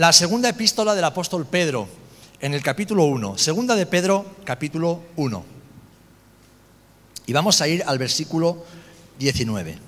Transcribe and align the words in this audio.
la 0.00 0.14
segunda 0.14 0.48
epístola 0.48 0.94
del 0.94 1.04
apóstol 1.04 1.44
Pedro, 1.44 1.86
en 2.40 2.54
el 2.54 2.62
capítulo 2.62 3.04
1. 3.04 3.36
Segunda 3.36 3.76
de 3.76 3.84
Pedro, 3.84 4.34
capítulo 4.44 5.02
1. 5.16 5.44
Y 7.26 7.32
vamos 7.34 7.60
a 7.60 7.68
ir 7.68 7.84
al 7.86 7.98
versículo 7.98 8.64
19. 9.18 9.78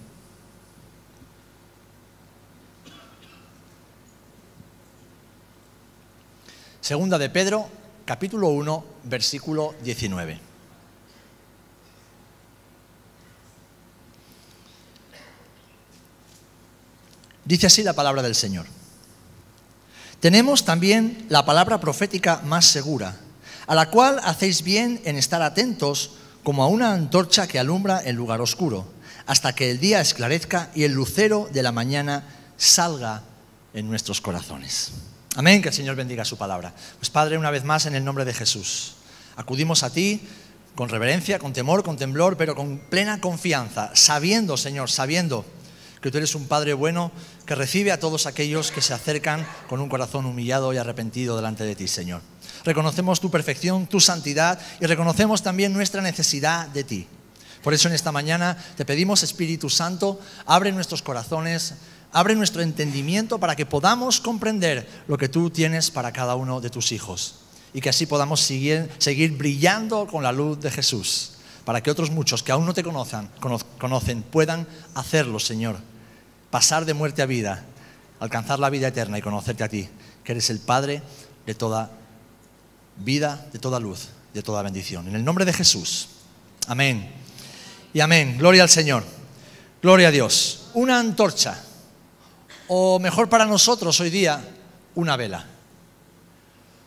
Segunda 6.82 7.16
de 7.16 7.30
Pedro, 7.30 7.66
capítulo 8.04 8.48
1, 8.48 8.84
versículo 9.04 9.74
19. 9.82 10.38
Dice 17.46 17.66
así 17.66 17.82
la 17.82 17.94
palabra 17.94 18.20
del 18.20 18.34
Señor. 18.34 18.81
Tenemos 20.22 20.64
también 20.64 21.26
la 21.30 21.44
palabra 21.44 21.80
profética 21.80 22.42
más 22.44 22.66
segura, 22.66 23.16
a 23.66 23.74
la 23.74 23.90
cual 23.90 24.20
hacéis 24.22 24.62
bien 24.62 25.00
en 25.04 25.16
estar 25.16 25.42
atentos 25.42 26.12
como 26.44 26.62
a 26.62 26.68
una 26.68 26.92
antorcha 26.92 27.48
que 27.48 27.58
alumbra 27.58 27.98
el 27.98 28.14
lugar 28.14 28.40
oscuro, 28.40 28.86
hasta 29.26 29.52
que 29.52 29.72
el 29.72 29.80
día 29.80 30.00
esclarezca 30.00 30.70
y 30.76 30.84
el 30.84 30.92
lucero 30.92 31.48
de 31.52 31.64
la 31.64 31.72
mañana 31.72 32.22
salga 32.56 33.24
en 33.74 33.90
nuestros 33.90 34.20
corazones. 34.20 34.92
Amén, 35.34 35.60
que 35.60 35.70
el 35.70 35.74
Señor 35.74 35.96
bendiga 35.96 36.24
su 36.24 36.38
palabra. 36.38 36.72
Pues 37.00 37.10
Padre, 37.10 37.36
una 37.36 37.50
vez 37.50 37.64
más 37.64 37.86
en 37.86 37.96
el 37.96 38.04
nombre 38.04 38.24
de 38.24 38.32
Jesús, 38.32 38.94
acudimos 39.34 39.82
a 39.82 39.90
ti 39.90 40.22
con 40.76 40.88
reverencia, 40.88 41.40
con 41.40 41.52
temor, 41.52 41.82
con 41.82 41.96
temblor, 41.96 42.36
pero 42.36 42.54
con 42.54 42.78
plena 42.78 43.20
confianza, 43.20 43.90
sabiendo, 43.94 44.56
Señor, 44.56 44.88
sabiendo 44.88 45.44
que 46.02 46.10
tú 46.10 46.18
eres 46.18 46.34
un 46.34 46.46
Padre 46.46 46.74
bueno 46.74 47.12
que 47.46 47.54
recibe 47.54 47.92
a 47.92 48.00
todos 48.00 48.26
aquellos 48.26 48.72
que 48.72 48.82
se 48.82 48.92
acercan 48.92 49.46
con 49.68 49.80
un 49.80 49.88
corazón 49.88 50.26
humillado 50.26 50.72
y 50.72 50.76
arrepentido 50.76 51.36
delante 51.36 51.64
de 51.64 51.76
ti, 51.76 51.88
Señor. 51.88 52.20
Reconocemos 52.64 53.20
tu 53.20 53.30
perfección, 53.30 53.86
tu 53.86 54.00
santidad 54.00 54.58
y 54.80 54.86
reconocemos 54.86 55.42
también 55.42 55.72
nuestra 55.72 56.02
necesidad 56.02 56.68
de 56.68 56.84
ti. 56.84 57.06
Por 57.62 57.72
eso 57.72 57.88
en 57.88 57.94
esta 57.94 58.12
mañana 58.12 58.56
te 58.76 58.84
pedimos, 58.84 59.22
Espíritu 59.22 59.70
Santo, 59.70 60.20
abre 60.46 60.72
nuestros 60.72 61.02
corazones, 61.02 61.74
abre 62.12 62.34
nuestro 62.34 62.62
entendimiento 62.62 63.38
para 63.38 63.54
que 63.54 63.66
podamos 63.66 64.20
comprender 64.20 64.86
lo 65.06 65.16
que 65.16 65.28
tú 65.28 65.50
tienes 65.50 65.90
para 65.90 66.12
cada 66.12 66.34
uno 66.34 66.60
de 66.60 66.70
tus 66.70 66.90
hijos 66.90 67.36
y 67.72 67.80
que 67.80 67.88
así 67.88 68.06
podamos 68.06 68.40
seguir, 68.40 69.36
brillando 69.36 70.06
con 70.06 70.22
la 70.22 70.32
luz 70.32 70.60
de 70.60 70.70
Jesús, 70.70 71.32
para 71.64 71.80
que 71.82 71.90
otros 71.90 72.10
muchos 72.10 72.42
que 72.42 72.52
aún 72.52 72.66
no 72.66 72.74
te 72.74 72.82
conocen, 72.82 73.30
conocen 73.78 74.22
puedan 74.22 74.66
hacerlo, 74.94 75.38
Señor, 75.38 75.76
pasar 76.52 76.84
de 76.84 76.92
muerte 76.92 77.22
a 77.22 77.26
vida, 77.26 77.64
alcanzar 78.20 78.58
la 78.58 78.68
vida 78.68 78.88
eterna 78.88 79.16
y 79.16 79.22
conocerte 79.22 79.64
a 79.64 79.70
ti, 79.70 79.88
que 80.22 80.32
eres 80.32 80.50
el 80.50 80.60
Padre 80.60 81.02
de 81.46 81.54
toda 81.54 81.90
vida, 82.98 83.46
de 83.54 83.58
toda 83.58 83.80
luz, 83.80 84.10
de 84.34 84.42
toda 84.42 84.62
bendición. 84.62 85.08
En 85.08 85.16
el 85.16 85.24
nombre 85.24 85.46
de 85.46 85.54
Jesús. 85.54 86.08
Amén. 86.68 87.10
Y 87.94 88.00
amén. 88.00 88.36
Gloria 88.38 88.64
al 88.64 88.68
Señor. 88.68 89.02
Gloria 89.80 90.08
a 90.08 90.10
Dios. 90.10 90.68
Una 90.74 91.00
antorcha, 91.00 91.58
o 92.68 92.98
mejor 92.98 93.30
para 93.30 93.46
nosotros 93.46 93.98
hoy 94.00 94.10
día, 94.10 94.44
una 94.94 95.16
vela. 95.16 95.46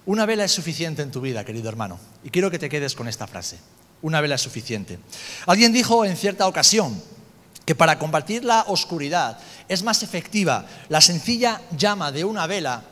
Una 0.05 0.27
vela 0.27 0.45
es 0.45 0.51
suficiente 0.51 1.01
en 1.01 1.09
tu 1.09 1.21
vida, 1.21 1.43
querido 1.43 1.69
hermano. 1.69 1.99
Y 2.23 2.29
quiero 2.29 2.51
que 2.51 2.59
te 2.59 2.69
quedes 2.69 2.93
con 2.93 3.07
esta 3.07 3.25
frase. 3.25 3.57
Una 4.03 4.21
vela 4.21 4.35
es 4.35 4.41
suficiente. 4.41 4.99
Alguien 5.47 5.73
dijo 5.73 6.05
en 6.05 6.15
cierta 6.15 6.47
ocasión, 6.47 7.01
que 7.65 7.75
para 7.75 7.99
combatir 7.99 8.45
la 8.45 8.63
oscuridad 8.67 9.39
es 9.67 9.83
más 9.83 10.03
efectiva 10.03 10.65
la 10.89 11.01
sencilla 11.01 11.61
llama 11.77 12.11
de 12.11 12.23
una 12.23 12.47
vela 12.47 12.83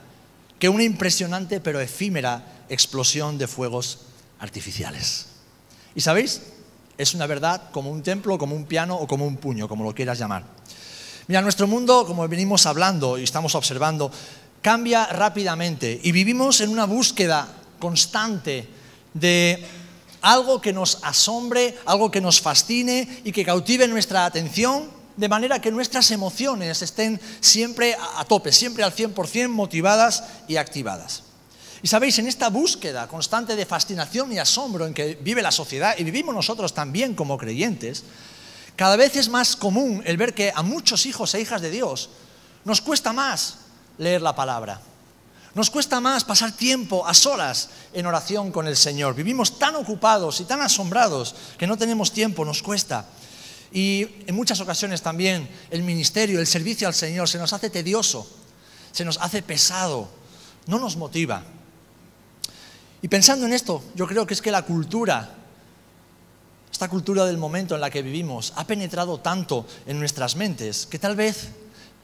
que 0.59 0.69
una 0.69 0.83
impresionante 0.83 1.59
pero 1.59 1.79
efímera 1.79 2.63
explosión 2.69 3.37
de 3.37 3.47
fuegos 3.47 3.99
artificiales. 4.39 5.27
¿Y 5.95 6.01
sabéis? 6.01 6.41
Es 6.97 7.13
una 7.13 7.27
verdad 7.27 7.69
como 7.71 7.91
un 7.91 8.03
templo, 8.03 8.37
como 8.37 8.55
un 8.55 8.65
piano 8.65 8.95
o 8.95 9.07
como 9.07 9.25
un 9.25 9.37
puño, 9.37 9.67
como 9.67 9.83
lo 9.83 9.93
quieras 9.93 10.19
llamar. 10.19 10.43
Mira, 11.27 11.41
nuestro 11.41 11.67
mundo, 11.67 12.05
como 12.05 12.27
venimos 12.27 12.65
hablando 12.65 13.17
y 13.17 13.23
estamos 13.23 13.55
observando, 13.55 14.11
cambia 14.61 15.05
rápidamente 15.07 15.99
y 16.03 16.11
vivimos 16.11 16.61
en 16.61 16.69
una 16.69 16.85
búsqueda 16.85 17.47
constante 17.79 18.67
de 19.13 19.65
algo 20.21 20.61
que 20.61 20.73
nos 20.73 20.99
asombre, 21.03 21.77
algo 21.85 22.09
que 22.09 22.21
nos 22.21 22.41
fascine 22.41 23.21
y 23.23 23.31
que 23.31 23.43
cautive 23.43 23.87
nuestra 23.87 24.25
atención, 24.25 24.89
de 25.15 25.29
manera 25.29 25.61
que 25.61 25.71
nuestras 25.71 26.11
emociones 26.11 26.81
estén 26.81 27.19
siempre 27.39 27.95
a 27.95 28.25
tope, 28.25 28.51
siempre 28.51 28.83
al 28.83 28.95
100% 28.95 29.47
motivadas 29.49 30.23
y 30.47 30.57
activadas. 30.57 31.23
Y 31.81 31.87
sabéis, 31.87 32.17
en 32.19 32.27
esta 32.27 32.49
búsqueda 32.49 33.07
constante 33.07 33.55
de 33.55 33.65
fascinación 33.65 34.31
y 34.31 34.39
asombro 34.39 34.87
en 34.87 34.93
que 34.93 35.15
vive 35.15 35.41
la 35.41 35.51
sociedad 35.51 35.95
y 35.97 36.03
vivimos 36.03 36.33
nosotros 36.33 36.73
también 36.73 37.13
como 37.13 37.37
creyentes, 37.37 38.03
cada 38.75 38.95
vez 38.95 39.15
es 39.15 39.29
más 39.29 39.55
común 39.55 40.01
el 40.05 40.17
ver 40.17 40.33
que 40.33 40.51
a 40.55 40.63
muchos 40.63 41.05
hijos 41.05 41.33
e 41.33 41.41
hijas 41.41 41.61
de 41.61 41.69
Dios 41.69 42.09
nos 42.63 42.81
cuesta 42.81 43.13
más 43.13 43.57
leer 43.97 44.21
la 44.21 44.35
palabra 44.35 44.81
nos 45.55 45.69
cuesta 45.69 46.01
más 46.01 46.23
pasar 46.23 46.51
tiempo 46.51 47.05
a 47.05 47.13
solas 47.13 47.69
en 47.93 48.07
oración 48.07 48.51
con 48.51 48.67
el 48.67 48.75
Señor. 48.75 49.13
Vivimos 49.13 49.59
tan 49.59 49.75
ocupados 49.75 50.39
y 50.41 50.45
tan 50.45 50.61
asombrados 50.61 51.35
que 51.57 51.67
no 51.67 51.77
tenemos 51.77 52.11
tiempo, 52.11 52.43
nos 52.43 52.63
cuesta. 52.63 53.05
Y 53.73 54.07
en 54.27 54.35
muchas 54.35 54.59
ocasiones 54.59 55.01
también 55.01 55.49
el 55.71 55.81
ministerio, 55.81 56.39
el 56.39 56.45
servicio 56.45 56.87
al 56.87 56.93
Señor 56.93 57.27
se 57.27 57.39
nos 57.39 57.53
hace 57.53 57.71
tedioso, 57.71 58.29
se 58.91 59.03
nos 59.03 59.17
hace 59.17 59.41
pesado, 59.41 60.07
no 60.67 60.77
nos 60.77 60.95
motiva. 60.95 61.43
Y 63.01 63.07
pensando 63.07 63.47
en 63.47 63.53
esto, 63.53 63.83
yo 63.95 64.05
creo 64.05 64.27
que 64.27 64.35
es 64.35 64.43
que 64.43 64.51
la 64.51 64.61
cultura, 64.61 65.35
esta 66.71 66.87
cultura 66.87 67.25
del 67.25 67.39
momento 67.39 67.73
en 67.73 67.81
la 67.81 67.89
que 67.89 68.03
vivimos, 68.03 68.53
ha 68.55 68.67
penetrado 68.67 69.19
tanto 69.19 69.65
en 69.87 69.97
nuestras 69.97 70.35
mentes 70.35 70.85
que 70.85 70.99
tal 70.99 71.15
vez, 71.15 71.49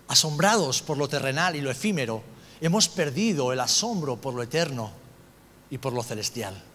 asombrados 0.08 0.82
por 0.82 0.98
lo 0.98 1.08
terrenal 1.08 1.56
y 1.56 1.62
lo 1.62 1.70
efímero, 1.70 2.24
hemos 2.62 2.90
perdido 2.90 3.54
el 3.54 3.60
asombro 3.60 4.20
por 4.20 4.34
lo 4.34 4.42
eterno 4.42 4.92
y 5.70 5.78
por 5.78 5.94
lo 5.94 6.02
celestial. 6.02 6.69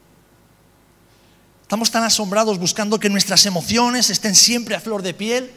Estamos 1.65 1.91
tan 1.91 2.05
asombrados 2.05 2.59
buscando 2.59 3.01
que 3.01 3.09
nuestras 3.09 3.47
emociones 3.47 4.11
estén 4.11 4.35
siempre 4.35 4.75
a 4.75 4.81
flor 4.81 5.01
de 5.01 5.15
piel 5.15 5.51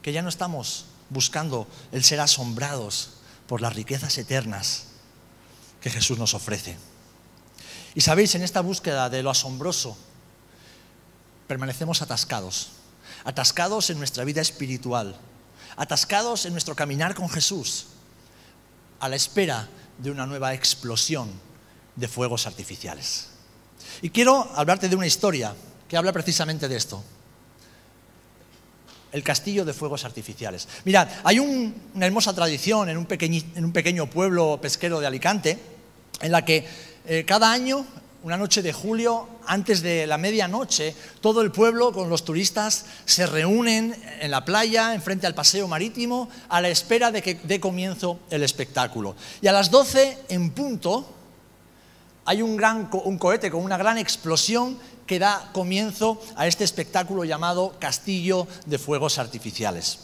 que 0.00 0.10
ya 0.10 0.22
no 0.22 0.30
estamos 0.30 0.86
buscando 1.10 1.68
el 1.92 2.02
ser 2.02 2.18
asombrados 2.20 3.10
por 3.46 3.60
las 3.60 3.74
riquezas 3.74 4.16
eternas 4.16 4.84
que 5.82 5.90
Jesús 5.90 6.16
nos 6.16 6.32
ofrece. 6.32 6.78
Y 7.94 8.00
sabéis, 8.00 8.34
en 8.36 8.42
esta 8.42 8.62
búsqueda 8.62 9.10
de 9.10 9.22
lo 9.22 9.28
asombroso, 9.28 9.98
permanecemos 11.46 12.00
atascados, 12.00 12.70
atascados 13.24 13.90
en 13.90 13.98
nuestra 13.98 14.24
vida 14.24 14.40
espiritual, 14.40 15.14
atascados 15.76 16.46
en 16.46 16.52
nuestro 16.52 16.74
caminar 16.74 17.14
con 17.14 17.28
Jesús 17.28 17.88
a 18.98 19.10
la 19.10 19.16
espera 19.16 19.68
de 19.98 20.10
una 20.10 20.24
nueva 20.24 20.54
explosión 20.54 21.30
de 21.96 22.08
fuegos 22.08 22.46
artificiales. 22.46 23.28
Y 24.02 24.10
quiero 24.10 24.50
hablarte 24.54 24.88
de 24.88 24.96
una 24.96 25.06
historia 25.06 25.54
que 25.88 25.96
habla 25.96 26.12
precisamente 26.12 26.68
de 26.68 26.76
esto. 26.76 27.02
El 29.10 29.22
castillo 29.22 29.64
de 29.64 29.72
fuegos 29.72 30.04
artificiales. 30.04 30.68
Mirad, 30.84 31.08
hay 31.24 31.38
una 31.38 32.06
hermosa 32.06 32.34
tradición 32.34 32.90
en 32.90 32.98
un, 32.98 33.06
pequeño 33.06 34.10
pueblo 34.10 34.58
pesquero 34.60 35.00
de 35.00 35.06
Alicante 35.06 35.58
en 36.20 36.32
la 36.32 36.44
que 36.44 36.66
eh, 37.06 37.24
cada 37.24 37.50
año 37.50 37.86
una 38.22 38.36
noche 38.36 38.62
de 38.62 38.72
julio, 38.72 39.28
antes 39.46 39.80
de 39.80 40.06
la 40.06 40.18
medianoche, 40.18 40.94
todo 41.20 41.40
el 41.40 41.52
pueblo 41.52 41.92
con 41.92 42.10
los 42.10 42.24
turistas 42.24 42.84
se 43.04 43.26
reúnen 43.26 43.94
en 44.20 44.30
la 44.30 44.44
playa, 44.44 44.92
enfrente 44.92 45.26
al 45.26 45.34
paseo 45.34 45.68
marítimo, 45.68 46.28
a 46.48 46.60
la 46.60 46.68
espera 46.68 47.12
de 47.12 47.22
que 47.22 47.34
dé 47.34 47.60
comienzo 47.60 48.18
el 48.30 48.42
espectáculo. 48.42 49.14
Y 49.40 49.46
a 49.46 49.52
las 49.52 49.70
12 49.70 50.18
en 50.30 50.50
punto 50.50 51.08
hay 52.28 52.42
un, 52.42 52.58
gran, 52.58 52.90
un 52.92 53.16
cohete 53.16 53.50
con 53.50 53.64
una 53.64 53.78
gran 53.78 53.96
explosión 53.96 54.76
que 55.06 55.18
da 55.18 55.48
comienzo 55.54 56.20
a 56.36 56.46
este 56.46 56.62
espectáculo 56.62 57.24
llamado 57.24 57.74
Castillo 57.78 58.46
de 58.66 58.76
Fuegos 58.76 59.16
Artificiales. 59.16 60.00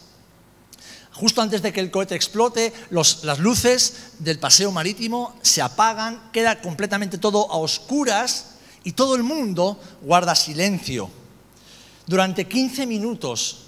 Justo 1.13 1.43
antes 1.43 1.61
de 1.61 1.71
que 1.71 1.81
el 1.81 1.91
cohete 1.91 2.15
explote, 2.15 2.73
las 2.89 3.39
luces 3.41 4.15
del 4.21 4.39
paseo 4.39 4.73
marítimo 4.73 5.37
se 5.43 5.61
apagan, 5.61 6.31
queda 6.33 6.63
completamente 6.63 7.19
todo 7.19 7.53
a 7.53 7.59
oscuras 7.59 8.53
y 8.85 8.93
todo 8.93 9.17
el 9.17 9.23
mundo 9.23 9.79
guarda 10.01 10.35
silencio. 10.35 11.11
Durante 12.07 12.49
15 12.49 12.87
minutos 12.87 13.67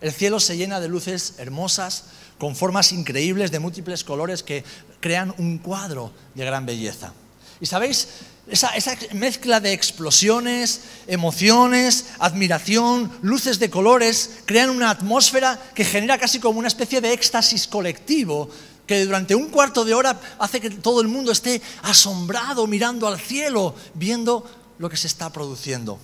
el 0.00 0.12
cielo 0.12 0.40
se 0.40 0.56
llena 0.56 0.80
de 0.80 0.88
luces 0.88 1.34
hermosas, 1.36 2.04
con 2.38 2.56
formas 2.56 2.92
increíbles 2.92 3.50
de 3.50 3.58
múltiples 3.58 4.04
colores 4.04 4.42
que 4.42 4.64
crean 5.00 5.34
un 5.36 5.58
cuadro 5.58 6.12
de 6.34 6.46
gran 6.46 6.64
belleza. 6.64 7.12
Y 7.60 7.66
sabéis, 7.66 8.08
esa, 8.48 8.72
mezcla 9.12 9.60
de 9.60 9.72
explosiones, 9.72 10.80
emociones, 11.06 12.06
admiración, 12.18 13.12
luces 13.22 13.58
de 13.58 13.70
colores, 13.70 14.38
crean 14.46 14.70
una 14.70 14.90
atmósfera 14.90 15.60
que 15.74 15.84
genera 15.84 16.18
casi 16.18 16.40
como 16.40 16.58
una 16.58 16.68
especie 16.68 17.00
de 17.00 17.12
éxtasis 17.12 17.66
colectivo 17.66 18.48
que 18.86 19.04
durante 19.04 19.36
un 19.36 19.50
cuarto 19.50 19.84
de 19.84 19.94
hora 19.94 20.20
hace 20.40 20.60
que 20.60 20.70
todo 20.70 21.00
el 21.00 21.06
mundo 21.06 21.30
esté 21.30 21.62
asombrado 21.82 22.66
mirando 22.66 23.06
al 23.06 23.20
cielo, 23.20 23.76
viendo 23.94 24.44
lo 24.78 24.88
que 24.88 24.96
se 24.96 25.06
está 25.06 25.30
produciendo. 25.30 26.00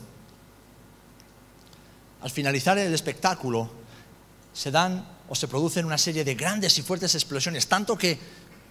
Al 2.22 2.30
finalizar 2.30 2.78
el 2.78 2.94
espectáculo, 2.94 3.68
se 4.52 4.70
dan 4.70 5.04
o 5.28 5.34
se 5.34 5.48
producen 5.48 5.84
una 5.84 5.98
serie 5.98 6.22
de 6.22 6.34
grandes 6.36 6.78
y 6.78 6.82
fuertes 6.82 7.14
explosiones, 7.14 7.66
tanto 7.66 7.98
que, 7.98 8.18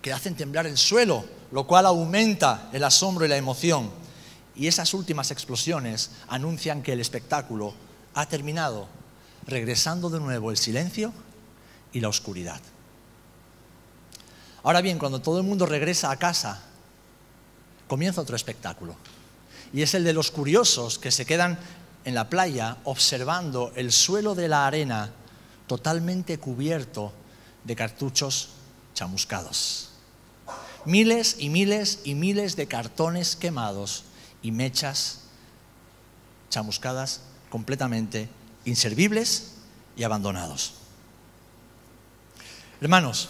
que 0.05 0.13
hacen 0.13 0.35
temblar 0.35 0.67
el 0.67 0.77
suelo, 0.77 1.25
lo 1.51 1.65
cual 1.65 1.87
aumenta 1.87 2.69
el 2.71 2.83
asombro 2.83 3.25
y 3.25 3.27
la 3.27 3.37
emoción. 3.37 3.89
Y 4.55 4.67
esas 4.67 4.93
últimas 4.93 5.31
explosiones 5.31 6.11
anuncian 6.27 6.83
que 6.83 6.93
el 6.93 6.99
espectáculo 6.99 7.73
ha 8.13 8.27
terminado, 8.27 8.87
regresando 9.47 10.11
de 10.11 10.19
nuevo 10.19 10.51
el 10.51 10.57
silencio 10.57 11.11
y 11.91 12.01
la 12.01 12.09
oscuridad. 12.09 12.61
Ahora 14.61 14.81
bien, 14.81 14.99
cuando 14.99 15.21
todo 15.21 15.39
el 15.39 15.43
mundo 15.43 15.65
regresa 15.65 16.11
a 16.11 16.17
casa, 16.17 16.61
comienza 17.87 18.21
otro 18.21 18.35
espectáculo. 18.35 18.95
Y 19.73 19.81
es 19.81 19.95
el 19.95 20.03
de 20.03 20.13
los 20.13 20.29
curiosos 20.29 20.99
que 20.99 21.09
se 21.09 21.25
quedan 21.25 21.57
en 22.03 22.13
la 22.13 22.29
playa 22.29 22.77
observando 22.83 23.71
el 23.75 23.91
suelo 23.91 24.35
de 24.35 24.49
la 24.49 24.67
arena 24.67 25.09
totalmente 25.65 26.37
cubierto 26.37 27.11
de 27.63 27.75
cartuchos 27.75 28.49
chamuscados. 28.93 29.84
Miles 30.85 31.37
y 31.39 31.49
miles 31.49 31.99
y 32.03 32.15
miles 32.15 32.55
de 32.55 32.67
cartones 32.67 33.35
quemados 33.35 34.03
y 34.41 34.51
mechas 34.51 35.21
chamuscadas 36.49 37.21
completamente 37.49 38.29
inservibles 38.65 39.53
y 39.97 40.03
abandonados. 40.03 40.73
Hermanos, 42.81 43.29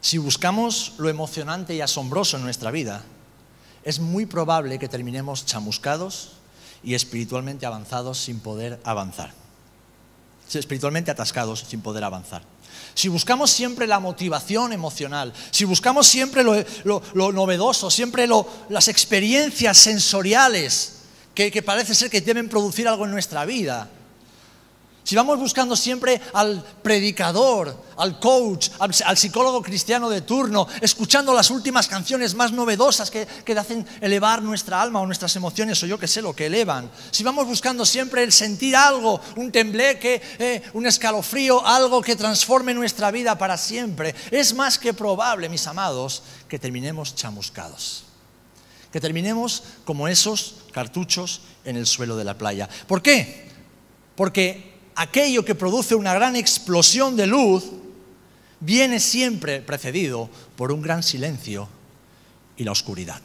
si 0.00 0.18
buscamos 0.18 0.94
lo 0.98 1.08
emocionante 1.08 1.74
y 1.74 1.80
asombroso 1.80 2.36
en 2.36 2.44
nuestra 2.44 2.70
vida, 2.70 3.02
es 3.82 3.98
muy 4.00 4.26
probable 4.26 4.78
que 4.78 4.88
terminemos 4.88 5.46
chamuscados 5.46 6.32
y 6.82 6.94
espiritualmente 6.94 7.66
avanzados 7.66 8.18
sin 8.18 8.40
poder 8.40 8.80
avanzar. 8.84 9.45
Espiritualmente 10.52 11.10
atascados 11.10 11.64
sin 11.68 11.80
poder 11.80 12.04
avanzar. 12.04 12.42
Si 12.94 13.08
buscamos 13.08 13.50
siempre 13.50 13.86
la 13.86 14.00
motivación 14.00 14.72
emocional, 14.72 15.32
si 15.50 15.64
buscamos 15.64 16.06
siempre 16.06 16.42
lo, 16.42 17.32
novedoso, 17.32 17.90
siempre 17.90 18.26
las 18.68 18.88
experiencias 18.88 19.76
sensoriales 19.76 20.94
que, 21.34 21.50
que 21.50 21.62
parece 21.62 21.94
ser 21.94 22.10
que 22.10 22.20
deben 22.20 22.48
producir 22.48 22.88
algo 22.88 23.04
en 23.04 23.10
nuestra 23.10 23.44
vida, 23.44 23.90
si 25.06 25.14
vamos 25.14 25.38
buscando 25.38 25.76
siempre 25.76 26.20
al 26.32 26.60
predicador, 26.82 27.80
al 27.96 28.18
coach, 28.18 28.70
al, 28.80 29.16
psicólogo 29.16 29.62
cristiano 29.62 30.10
de 30.10 30.22
turno, 30.22 30.66
escuchando 30.80 31.32
las 31.32 31.48
últimas 31.52 31.86
canciones 31.86 32.34
más 32.34 32.50
novedosas 32.50 33.08
que, 33.08 33.24
que 33.24 33.52
hacen 33.52 33.86
elevar 34.00 34.42
nuestra 34.42 34.82
alma 34.82 35.00
o 35.00 35.06
nuestras 35.06 35.36
emociones 35.36 35.80
o 35.80 35.86
yo 35.86 35.96
que 35.96 36.08
sé 36.08 36.22
lo 36.22 36.34
que 36.34 36.46
elevan, 36.46 36.90
si 37.12 37.22
vamos 37.22 37.46
buscando 37.46 37.86
siempre 37.86 38.24
el 38.24 38.32
sentir 38.32 38.74
algo, 38.74 39.20
un 39.36 39.52
tembleque, 39.52 40.20
eh, 40.40 40.62
un 40.74 40.86
escalofrío, 40.86 41.64
algo 41.64 42.02
que 42.02 42.16
transforme 42.16 42.74
nuestra 42.74 43.12
vida 43.12 43.38
para 43.38 43.56
siempre, 43.56 44.12
es 44.32 44.54
más 44.54 44.76
que 44.76 44.92
probable, 44.92 45.48
mis 45.48 45.68
amados, 45.68 46.24
que 46.48 46.58
terminemos 46.58 47.14
chamuscados 47.14 48.02
que 48.92 49.00
terminemos 49.00 49.62
como 49.84 50.08
esos 50.08 50.54
cartuchos 50.72 51.42
en 51.66 51.76
el 51.76 51.86
suelo 51.86 52.16
de 52.16 52.24
la 52.24 52.38
playa. 52.38 52.66
¿Por 52.86 53.02
qué? 53.02 53.46
Porque 54.14 54.75
aquello 54.96 55.44
que 55.44 55.54
produce 55.54 55.94
una 55.94 56.14
gran 56.14 56.34
explosión 56.34 57.16
de 57.16 57.26
luz 57.26 57.64
viene 58.60 58.98
siempre 58.98 59.60
precedido 59.60 60.30
por 60.56 60.72
un 60.72 60.82
gran 60.82 61.02
silencio 61.02 61.68
y 62.56 62.64
la 62.64 62.72
oscuridad. 62.72 63.20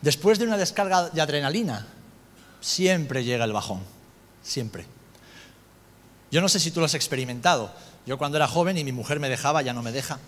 Después 0.00 0.38
de 0.38 0.46
una 0.46 0.56
descarga 0.56 1.10
de 1.10 1.20
adrenalina, 1.20 1.86
siempre 2.60 3.24
llega 3.24 3.44
el 3.44 3.52
bajón, 3.52 3.82
siempre. 4.42 4.86
Yo 6.30 6.40
no 6.40 6.48
sé 6.48 6.60
si 6.60 6.70
tú 6.70 6.80
lo 6.80 6.86
has 6.86 6.94
experimentado. 6.94 7.72
Yo 8.06 8.16
cuando 8.16 8.38
era 8.38 8.48
joven 8.48 8.78
y 8.78 8.84
mi 8.84 8.92
mujer 8.92 9.20
me 9.20 9.28
dejaba, 9.28 9.60
ya 9.62 9.74
no 9.74 9.82
me 9.82 9.92
deja, 9.92 10.18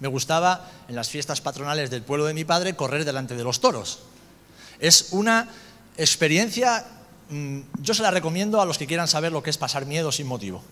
me 0.00 0.08
gustaba 0.08 0.68
en 0.88 0.96
las 0.96 1.08
fiestas 1.08 1.40
patronales 1.40 1.90
del 1.90 2.02
pueblo 2.02 2.24
de 2.26 2.34
mi 2.34 2.44
padre 2.44 2.74
correr 2.74 3.04
delante 3.04 3.36
de 3.36 3.44
los 3.44 3.60
toros. 3.60 4.00
Es 4.80 5.08
una 5.10 5.48
experiencia 5.96 6.84
yo 7.30 7.94
se 7.94 8.02
la 8.02 8.10
recomiendo 8.10 8.60
a 8.60 8.64
los 8.64 8.78
que 8.78 8.86
quieran 8.86 9.08
saber 9.08 9.32
lo 9.32 9.42
que 9.42 9.50
es 9.50 9.58
pasar 9.58 9.84
miedo 9.84 10.10
sin 10.10 10.26
motivo. 10.26 10.62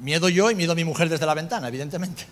Miedo 0.00 0.28
yo 0.28 0.50
y 0.50 0.54
miedo 0.54 0.72
a 0.72 0.76
mi 0.76 0.84
mujer 0.84 1.08
desde 1.08 1.26
la 1.26 1.34
ventana, 1.34 1.68
evidentemente. 1.68 2.26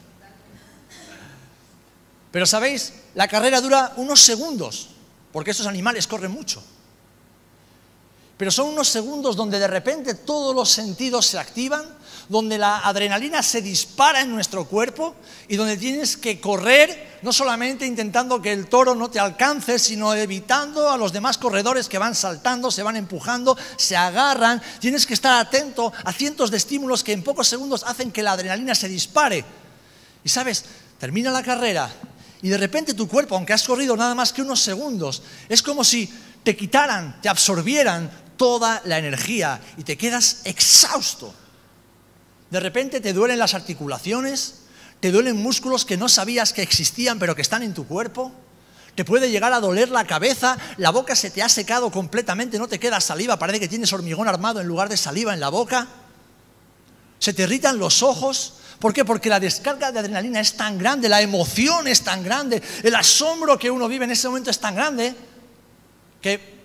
Pero 2.31 2.47
sabéis, 2.47 2.93
la 3.15 3.29
carrera 3.29 3.61
dura 3.61 3.95
unos 3.97 4.21
segundos, 4.21 4.91
porque 5.33 5.53
esos 5.53 5.67
animales 5.67 6.07
corren 6.07 6.31
mucho. 6.31 6.63
Pero 8.37 8.51
son 8.51 8.69
unos 8.69 8.89
segundos 8.89 9.35
donde 9.35 9.59
de 9.59 9.67
repente 9.67 10.15
todos 10.15 10.55
los 10.55 10.69
sentidos 10.69 11.27
se 11.27 11.39
activan, 11.39 11.96
donde 12.29 12.59
la 12.59 12.79
adrenalina 12.79 13.43
se 13.43 13.63
dispara 13.63 14.21
en 14.21 14.31
nuestro 14.31 14.67
cuerpo 14.67 15.15
y 15.49 15.57
donde 15.57 15.77
tienes 15.77 16.17
que 16.17 16.41
correr, 16.41 17.19
no 17.23 17.33
solamente 17.33 17.87
intentando 17.87 18.43
que 18.43 18.53
el 18.53 18.67
toro 18.67 18.95
no 18.95 19.11
te 19.11 19.21
alcance, 19.21 19.79
sino 19.79 20.15
evitando 20.15 20.91
a 20.91 20.97
los 20.97 21.13
demás 21.13 21.39
corredores 21.39 21.89
que 21.89 21.99
van 21.99 22.15
saltando, 22.15 22.71
se 22.71 22.83
van 22.83 22.97
empujando, 22.97 23.57
se 23.77 23.97
agarran. 23.97 24.61
Tienes 24.81 25.07
que 25.07 25.15
estar 25.15 25.41
atento 25.41 25.93
a 26.05 26.13
cientos 26.13 26.51
de 26.51 26.57
estímulos 26.57 27.05
que 27.05 27.13
en 27.13 27.23
pocos 27.23 27.49
segundos 27.49 27.85
hacen 27.85 28.11
que 28.11 28.23
la 28.23 28.33
adrenalina 28.33 28.75
se 28.75 28.89
dispare. 28.89 29.45
Y 30.25 30.29
sabes, 30.29 30.65
termina 30.99 31.31
la 31.31 31.43
carrera 31.43 31.91
y 32.43 32.49
de 32.49 32.59
repente 32.59 32.95
tu 32.95 33.09
cuerpo, 33.09 33.35
aunque 33.35 33.53
has 33.53 33.65
corrido 33.65 33.97
nada 33.97 34.15
más 34.15 34.33
que 34.33 34.43
unos 34.43 34.61
segundos, 34.61 35.23
es 35.49 35.63
como 35.63 35.85
si 35.85 36.13
te 36.43 36.57
quitaran, 36.57 37.21
te 37.21 37.29
absorbieran 37.29 38.11
toda 38.37 38.83
la 38.85 38.99
energía 38.99 39.61
y 39.77 39.83
te 39.83 39.97
quedas 39.97 40.43
exhausto. 40.45 41.35
De 42.51 42.61
repente 42.61 43.01
te 43.01 43.13
duelen 43.13 43.39
las 43.39 43.55
articulaciones, 43.55 44.63
te 45.01 45.11
duelen 45.11 45.37
músculos 45.37 45.85
que 45.85 45.97
no 45.97 46.09
sabías 46.09 46.53
que 46.53 46.63
existían 46.63 47.19
pero 47.19 47.35
que 47.35 47.43
están 47.43 47.63
en 47.63 47.75
tu 47.75 47.87
cuerpo. 47.87 48.33
Te 48.95 49.05
puede 49.05 49.31
llegar 49.31 49.53
a 49.53 49.61
doler 49.61 49.91
la 49.91 50.07
cabeza, 50.07 50.57
la 50.79 50.91
boca 50.91 51.15
se 51.15 51.31
te 51.31 51.43
ha 51.43 51.49
secado 51.49 51.91
completamente, 51.91 52.59
no 52.59 52.67
te 52.67 52.79
queda 52.79 53.01
saliva, 53.01 53.39
parece 53.39 53.61
que 53.61 53.69
tienes 53.69 53.93
hormigón 53.93 54.27
armado 54.27 54.61
en 54.61 54.67
lugar 54.67 54.89
de 54.89 54.97
saliva 54.97 55.35
en 55.35 55.41
la 55.41 55.51
boca. 55.51 55.87
Se 57.19 57.35
te 57.35 57.43
irritan 57.43 57.79
los 57.79 58.03
ojos. 58.03 58.55
¿Por 58.79 58.93
qué? 58.93 59.05
Porque 59.05 59.29
la 59.29 59.41
descarga 59.41 59.93
de 59.93 59.99
adrenalina 59.99 60.41
es 60.41 60.57
tan 60.57 60.79
grande, 60.79 61.09
la 61.09 61.21
emoción 61.21 61.89
es 61.89 62.03
tan 62.03 62.23
grande, 62.23 62.63
el 62.83 62.95
asombro 62.95 63.59
que 63.59 63.71
uno 63.71 63.89
vive 63.89 64.05
en 64.05 64.13
ese 64.13 64.29
momento 64.29 64.51
es 64.51 64.59
tan 64.59 64.75
grande 64.75 65.15
que 66.21 66.57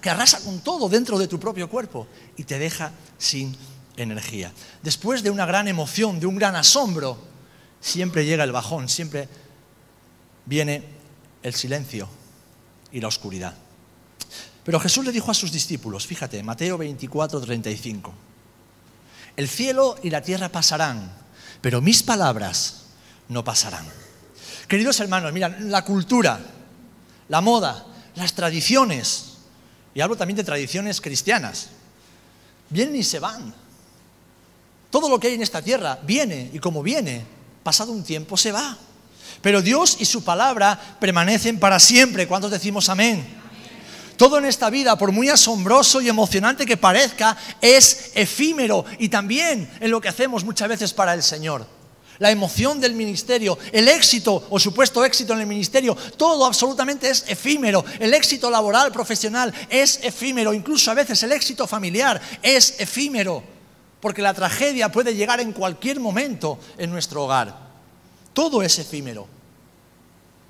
que 0.00 0.10
arrasa 0.10 0.40
con 0.40 0.60
todo 0.60 0.88
dentro 0.88 1.18
de 1.18 1.26
tu 1.26 1.40
propio 1.40 1.68
cuerpo 1.68 2.06
y 2.36 2.44
te 2.44 2.58
deja 2.58 2.92
sin 3.18 3.56
energía. 4.02 4.52
Después 4.82 5.22
de 5.22 5.30
una 5.30 5.46
gran 5.46 5.68
emoción, 5.68 6.20
de 6.20 6.26
un 6.26 6.36
gran 6.36 6.56
asombro, 6.56 7.18
siempre 7.80 8.24
llega 8.24 8.44
el 8.44 8.52
bajón, 8.52 8.88
siempre 8.88 9.28
viene 10.46 10.84
el 11.42 11.54
silencio 11.54 12.08
y 12.92 13.00
la 13.00 13.08
oscuridad. 13.08 13.54
Pero 14.64 14.80
Jesús 14.80 15.04
le 15.04 15.12
dijo 15.12 15.30
a 15.30 15.34
sus 15.34 15.52
discípulos, 15.52 16.06
fíjate, 16.06 16.42
Mateo 16.42 16.76
24, 16.78 17.40
35, 17.40 18.14
el 19.36 19.48
cielo 19.48 19.96
y 20.02 20.10
la 20.10 20.22
tierra 20.22 20.50
pasarán, 20.50 21.10
pero 21.60 21.80
mis 21.80 22.02
palabras 22.02 22.86
no 23.28 23.42
pasarán. 23.44 23.86
Queridos 24.68 25.00
hermanos, 25.00 25.32
mira, 25.32 25.48
la 25.60 25.84
cultura, 25.84 26.40
la 27.28 27.40
moda, 27.40 27.86
las 28.14 28.34
tradiciones, 28.34 29.38
y 29.94 30.00
hablo 30.00 30.16
también 30.16 30.36
de 30.36 30.44
tradiciones 30.44 31.00
cristianas. 31.00 31.70
Vienen 32.68 32.96
y 32.96 33.02
se 33.02 33.18
van. 33.18 33.52
Todo 34.90 35.08
lo 35.08 35.18
que 35.20 35.28
hay 35.28 35.34
en 35.34 35.42
esta 35.42 35.62
tierra 35.62 35.98
viene 36.02 36.50
y 36.52 36.58
como 36.58 36.82
viene, 36.82 37.24
pasado 37.62 37.92
un 37.92 38.02
tiempo 38.02 38.36
se 38.36 38.52
va. 38.52 38.76
Pero 39.40 39.62
Dios 39.62 39.96
y 40.00 40.04
su 40.04 40.24
palabra 40.24 40.96
permanecen 41.00 41.58
para 41.58 41.78
siempre. 41.78 42.26
¿Cuántos 42.26 42.50
decimos 42.50 42.88
amén? 42.88 43.24
Todo 44.16 44.36
en 44.36 44.44
esta 44.44 44.68
vida, 44.68 44.98
por 44.98 45.12
muy 45.12 45.30
asombroso 45.30 46.00
y 46.00 46.08
emocionante 46.08 46.66
que 46.66 46.76
parezca, 46.76 47.36
es 47.60 48.10
efímero 48.14 48.84
y 48.98 49.08
también 49.08 49.70
en 49.80 49.90
lo 49.90 50.00
que 50.00 50.08
hacemos 50.08 50.44
muchas 50.44 50.68
veces 50.68 50.92
para 50.92 51.14
el 51.14 51.22
Señor 51.22 51.66
la 52.20 52.30
emoción 52.30 52.80
del 52.80 52.94
ministerio, 52.94 53.58
el 53.72 53.88
éxito 53.88 54.46
o 54.50 54.60
supuesto 54.60 55.04
éxito 55.04 55.32
en 55.32 55.40
el 55.40 55.46
ministerio, 55.46 55.96
todo 56.18 56.44
absolutamente 56.44 57.08
es 57.08 57.24
efímero. 57.26 57.82
El 57.98 58.12
éxito 58.12 58.50
laboral, 58.50 58.92
profesional 58.92 59.52
es 59.70 60.00
efímero, 60.02 60.52
incluso 60.52 60.90
a 60.90 60.94
veces 60.94 61.22
el 61.22 61.32
éxito 61.32 61.66
familiar 61.66 62.20
es 62.42 62.74
efímero, 62.78 63.42
porque 64.00 64.22
la 64.22 64.34
tragedia 64.34 64.90
puede 64.90 65.14
llegar 65.14 65.40
en 65.40 65.52
cualquier 65.52 66.00
momento 66.00 66.58
en 66.78 66.90
nuestro 66.90 67.24
hogar. 67.24 67.54
Todo 68.32 68.62
es 68.62 68.78
efímero. 68.78 69.26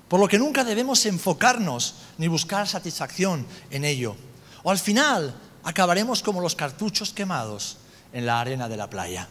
Por 0.07 0.19
lo 0.19 0.27
que 0.27 0.39
nunca 0.39 0.63
debemos 0.63 1.05
enfocarnos 1.05 1.95
ni 2.17 2.27
buscar 2.27 2.67
satisfacción 2.67 3.45
en 3.69 3.85
ello. 3.85 4.15
O 4.63 4.71
al 4.71 4.79
final 4.79 5.35
acabaremos 5.63 6.21
como 6.21 6.41
los 6.41 6.55
cartuchos 6.55 7.13
quemados 7.13 7.77
en 8.13 8.25
la 8.25 8.39
arena 8.39 8.67
de 8.67 8.77
la 8.77 8.89
playa. 8.89 9.27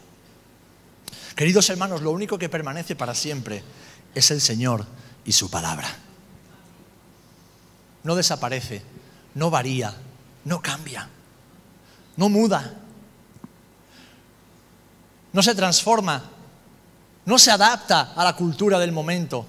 Queridos 1.35 1.69
hermanos, 1.69 2.01
lo 2.01 2.11
único 2.11 2.37
que 2.37 2.49
permanece 2.49 2.95
para 2.95 3.15
siempre 3.15 3.63
es 4.13 4.31
el 4.31 4.41
Señor 4.41 4.85
y 5.25 5.31
su 5.31 5.49
palabra. 5.49 5.87
No 8.03 8.15
desaparece, 8.15 8.81
no 9.35 9.49
varía, 9.49 9.95
no 10.45 10.61
cambia, 10.61 11.07
no 12.17 12.29
muda, 12.29 12.75
no 15.33 15.41
se 15.43 15.55
transforma, 15.55 16.23
no 17.25 17.39
se 17.39 17.51
adapta 17.51 18.13
a 18.15 18.23
la 18.23 18.35
cultura 18.35 18.79
del 18.79 18.91
momento, 18.91 19.45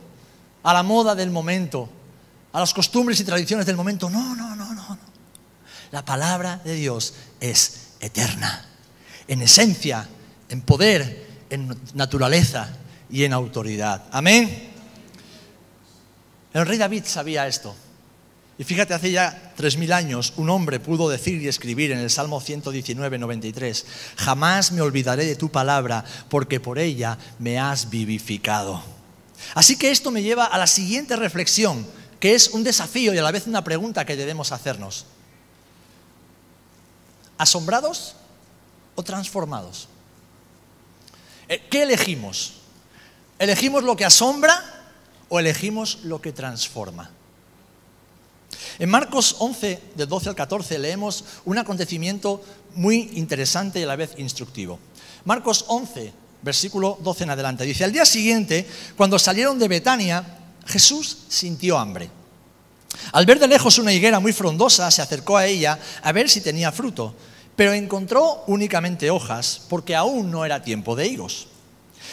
a 0.62 0.72
la 0.72 0.82
moda 0.82 1.14
del 1.14 1.30
momento, 1.30 1.88
a 2.52 2.60
las 2.60 2.72
costumbres 2.74 3.18
y 3.20 3.24
tradiciones 3.24 3.66
del 3.66 3.76
momento. 3.76 4.10
No, 4.10 4.34
no, 4.34 4.54
no, 4.54 4.74
no. 4.74 4.98
La 5.90 6.04
palabra 6.04 6.60
de 6.64 6.74
Dios 6.74 7.14
es 7.40 7.88
eterna, 8.00 8.64
en 9.28 9.42
esencia, 9.42 10.08
en 10.48 10.62
poder, 10.62 11.26
en 11.50 11.78
naturaleza 11.94 12.68
y 13.10 13.24
en 13.24 13.32
autoridad. 13.32 14.04
Amén. 14.10 14.70
El 16.54 16.66
rey 16.66 16.78
David 16.78 17.04
sabía 17.06 17.46
esto. 17.46 17.74
Y 18.58 18.64
fíjate, 18.64 18.92
hace 18.92 19.10
ya 19.10 19.52
tres 19.56 19.76
mil 19.76 19.92
años 19.92 20.34
un 20.36 20.50
hombre 20.50 20.78
pudo 20.78 21.08
decir 21.08 21.40
y 21.40 21.48
escribir 21.48 21.90
en 21.92 21.98
el 21.98 22.10
Salmo 22.10 22.40
119, 22.40 23.18
93, 23.18 23.86
jamás 24.16 24.72
me 24.72 24.82
olvidaré 24.82 25.24
de 25.24 25.36
tu 25.36 25.50
palabra 25.50 26.04
porque 26.28 26.60
por 26.60 26.78
ella 26.78 27.18
me 27.38 27.58
has 27.58 27.88
vivificado. 27.88 28.82
Así 29.54 29.76
que 29.76 29.90
esto 29.90 30.10
me 30.10 30.22
lleva 30.22 30.44
a 30.44 30.58
la 30.58 30.66
siguiente 30.66 31.16
reflexión, 31.16 31.86
que 32.20 32.34
es 32.34 32.48
un 32.48 32.62
desafío 32.62 33.14
y 33.14 33.18
a 33.18 33.22
la 33.22 33.32
vez 33.32 33.46
una 33.46 33.64
pregunta 33.64 34.04
que 34.04 34.16
debemos 34.16 34.52
hacernos. 34.52 35.06
¿Asombrados 37.38 38.14
o 38.94 39.02
transformados? 39.02 39.88
Eh, 41.48 41.66
¿Qué 41.70 41.82
elegimos? 41.82 42.54
¿Elegimos 43.38 43.82
lo 43.82 43.96
que 43.96 44.04
asombra 44.04 44.84
o 45.28 45.40
elegimos 45.40 46.00
lo 46.04 46.20
que 46.20 46.32
transforma? 46.32 47.10
En 48.78 48.90
Marcos 48.90 49.36
11, 49.38 49.80
del 49.94 50.08
12 50.08 50.30
al 50.30 50.34
14, 50.34 50.78
leemos 50.78 51.24
un 51.44 51.58
acontecimiento 51.58 52.42
muy 52.74 53.10
interesante 53.14 53.80
y 53.80 53.82
a 53.82 53.86
la 53.86 53.96
vez 53.96 54.14
instructivo. 54.18 54.78
Marcos 55.24 55.64
11, 55.68 56.12
versículo 56.42 56.98
12 57.00 57.24
en 57.24 57.30
adelante, 57.30 57.64
dice, 57.64 57.84
al 57.84 57.92
día 57.92 58.04
siguiente, 58.04 58.66
cuando 58.96 59.18
salieron 59.18 59.58
de 59.58 59.68
Betania, 59.68 60.38
Jesús 60.66 61.18
sintió 61.28 61.78
hambre. 61.78 62.10
Al 63.12 63.26
ver 63.26 63.38
de 63.38 63.48
lejos 63.48 63.78
una 63.78 63.92
higuera 63.92 64.20
muy 64.20 64.32
frondosa, 64.32 64.90
se 64.90 65.02
acercó 65.02 65.36
a 65.36 65.46
ella 65.46 65.78
a 66.02 66.12
ver 66.12 66.28
si 66.28 66.40
tenía 66.40 66.72
fruto, 66.72 67.14
pero 67.56 67.72
encontró 67.72 68.44
únicamente 68.46 69.10
hojas, 69.10 69.62
porque 69.68 69.94
aún 69.94 70.30
no 70.30 70.44
era 70.44 70.62
tiempo 70.62 70.96
de 70.96 71.06
higos. 71.06 71.48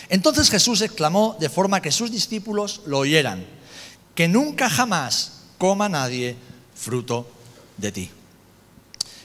Entonces 0.09 0.49
Jesús 0.49 0.81
exclamó 0.81 1.35
de 1.39 1.49
forma 1.49 1.81
que 1.81 1.91
sus 1.91 2.11
discípulos 2.11 2.81
lo 2.85 2.99
oyeran, 2.99 3.45
que 4.15 4.27
nunca 4.27 4.69
jamás 4.69 5.38
coma 5.59 5.87
nadie 5.87 6.35
fruto 6.73 7.27
de 7.77 7.91
ti. 7.91 8.09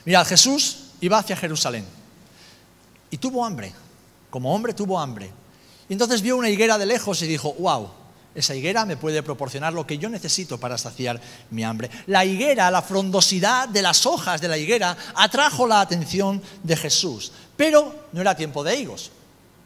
Mirad, 0.05 0.27
Jesús 0.27 0.91
iba 1.01 1.17
hacia 1.17 1.35
Jerusalén 1.35 1.85
y 3.09 3.17
tuvo 3.17 3.43
hambre, 3.43 3.73
como 4.29 4.53
hombre 4.53 4.73
tuvo 4.73 4.99
hambre. 4.99 5.31
Y 5.89 5.93
entonces 5.93 6.21
vio 6.21 6.37
una 6.37 6.49
higuera 6.49 6.77
de 6.77 6.85
lejos 6.85 7.21
y 7.21 7.27
dijo, 7.27 7.53
wow, 7.53 7.89
esa 8.35 8.53
higuera 8.53 8.85
me 8.85 8.97
puede 8.97 9.23
proporcionar 9.23 9.71
lo 9.71 9.87
que 9.87 9.97
yo 9.97 10.09
necesito 10.09 10.59
para 10.59 10.77
saciar 10.77 11.21
mi 11.51 11.63
hambre. 11.63 11.89
La 12.07 12.25
higuera, 12.25 12.69
la 12.69 12.81
frondosidad 12.81 13.69
de 13.69 13.81
las 13.81 14.05
hojas 14.05 14.41
de 14.41 14.49
la 14.49 14.57
higuera 14.57 14.97
atrajo 15.15 15.65
la 15.65 15.79
atención 15.79 16.41
de 16.61 16.75
Jesús, 16.75 17.31
pero 17.55 18.07
no 18.11 18.21
era 18.21 18.35
tiempo 18.35 18.63
de 18.63 18.75
higos. 18.75 19.11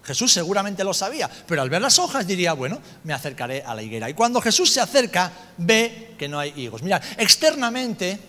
Jesús 0.04 0.32
seguramente 0.32 0.84
lo 0.84 0.94
sabía, 0.94 1.30
pero 1.48 1.62
al 1.62 1.70
ver 1.70 1.82
las 1.82 2.00
hojas 2.00 2.26
diría, 2.26 2.54
bueno, 2.54 2.80
me 3.04 3.14
acercaré 3.14 3.64
a 3.64 3.76
la 3.76 3.84
higuera. 3.84 4.10
Y 4.10 4.14
cuando 4.14 4.42
Jesús 4.42 4.72
se 4.72 4.82
acerca, 4.82 5.32
ve 5.58 6.16
que 6.18 6.28
no 6.28 6.40
hay 6.40 6.54
higos. 6.56 6.82
Mirad, 6.82 7.02
externamente 7.18 8.20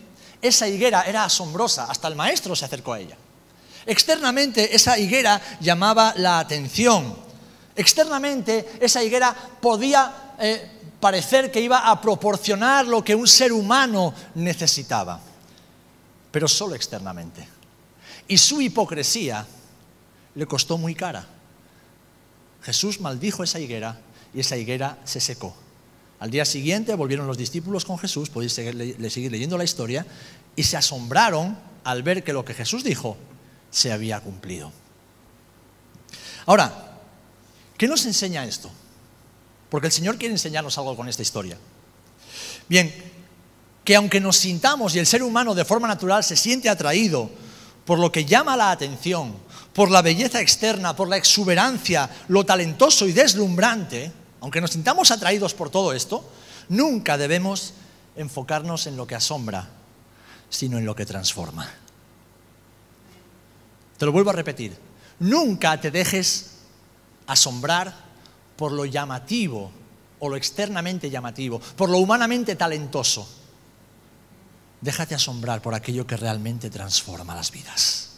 esa 0.43 0.69
higuera 0.69 1.03
era 1.03 1.25
asombrosa, 1.25 1.85
hasta 1.85 2.09
el 2.09 2.17
maestro 2.17 2.57
se 2.57 2.65
acercó 2.65 2.93
a 2.93 3.01
ella. 3.01 3.17
Externamente 3.87 4.75
esa 4.75 4.99
higuera 4.99 5.41
llamaba 5.61 6.13
la 6.17 6.39
atención. 6.39 7.17
Externamente 7.75 8.73
esa 8.81 9.03
higuera 9.03 9.35
podía 9.61 10.35
eh, 10.39 10.81
parecer 11.01 11.51
que 11.51 11.61
iba 11.61 11.91
a 11.91 12.01
proporcionar 12.01 12.87
lo 12.87 13.03
que 13.03 13.15
un 13.15 13.27
ser 13.27 13.53
humano 13.53 14.13
necesitaba, 14.35 15.19
pero 16.31 16.47
solo 16.47 16.75
externamente. 16.75 17.47
Y 18.29 18.37
su 18.37 18.61
hipocresía 18.61 19.47
le 20.35 20.47
costó 20.47 20.77
muy 20.77 20.95
cara. 20.95 21.27
Jesús 22.63 23.01
maldijo 23.01 23.43
esa 23.43 23.61
higuera 23.61 24.01
y 24.35 24.41
esa 24.41 24.57
higuera 24.57 24.99
se 25.05 25.21
secó. 25.21 25.55
Al 26.21 26.31
día 26.31 26.45
siguiente 26.45 26.95
volvieron 26.95 27.27
los 27.27 27.39
discípulos 27.39 27.85
con 27.85 27.99
Jesús, 27.99 28.29
podéis 28.29 28.53
seguir, 28.53 28.75
leyendo 28.75 29.57
la 29.57 29.65
historia, 29.65 30.07
y 30.55 30.63
se 30.63 30.77
asombraron 30.77 31.59
al 31.83 32.03
ver 32.03 32.23
que 32.23 32.35
lo 32.35 32.45
que 32.45 32.53
Jesús 32.53 32.85
dijo 32.85 33.17
se 33.71 33.91
había 33.91 34.21
cumplido. 34.21 34.71
Ahora, 36.45 36.99
¿qué 37.79 37.89
nos 37.89 38.05
enseña 38.05 38.45
esto? 38.45 38.71
Porque 39.71 39.87
el 39.87 39.93
Señor 39.93 40.19
quiere 40.19 40.35
enseñarnos 40.35 40.77
algo 40.77 40.95
con 40.95 41.09
esta 41.09 41.23
historia. 41.23 41.57
Bien, 42.69 42.93
que 43.85 43.97
aunque 43.97 44.21
nos 44.21 44.37
sintamos 44.37 44.95
y 44.95 44.99
el 44.99 45.07
ser 45.07 45.23
humano 45.23 45.55
de 45.55 45.65
forma 45.65 45.89
natural 45.89 46.23
se 46.23 46.37
siente 46.37 46.69
atraído 46.69 47.31
por 47.87 47.99
lo 47.99 48.13
que 48.13 48.27
llama 48.27 48.57
la 48.57 48.73
atención, 48.73 49.35
por 49.81 49.91
la 49.91 50.03
belleza 50.03 50.43
externa, 50.43 50.95
por 50.95 51.09
la 51.09 51.17
exuberancia, 51.17 52.11
lo 52.29 52.45
talentoso 52.45 53.09
y 53.09 53.13
deslumbrante, 53.13 54.13
aunque 54.43 54.61
nos 54.61 54.73
sintamos 54.73 55.11
atraídos 55.11 55.55
por 55.55 55.71
todo 55.71 55.95
esto, 55.95 56.31
nunca 56.69 57.17
debemos 57.17 57.73
enfocarnos 58.15 58.87
en 58.87 58.99
lo 58.99 59.07
que 59.07 59.15
asombra, 59.15 59.71
sino 60.51 60.77
en 60.77 60.85
lo 60.85 60.95
que 60.95 61.07
transforma. 61.07 61.67
Te 63.97 64.05
lo 64.05 64.13
vuelvo 64.13 64.29
a 64.29 64.35
repetir, 64.35 64.77
nunca 65.19 65.81
te 65.81 65.91
dejes 65.91 66.57
asombrar 67.27 67.95
por 68.57 68.73
lo 68.73 68.85
llamativo 68.85 69.73
o 70.19 70.29
lo 70.29 70.37
externamente 70.37 71.09
llamativo, 71.09 71.59
por 71.59 71.89
lo 71.89 71.97
humanamente 71.97 72.55
talentoso. 72.55 73.27
Déjate 74.83 75.15
asombrar 75.15 75.63
por 75.63 75.75
aquello 75.75 76.07
que 76.07 76.19
realmente 76.19 76.69
transforma 76.69 77.35
las 77.35 77.51
vidas. 77.51 78.10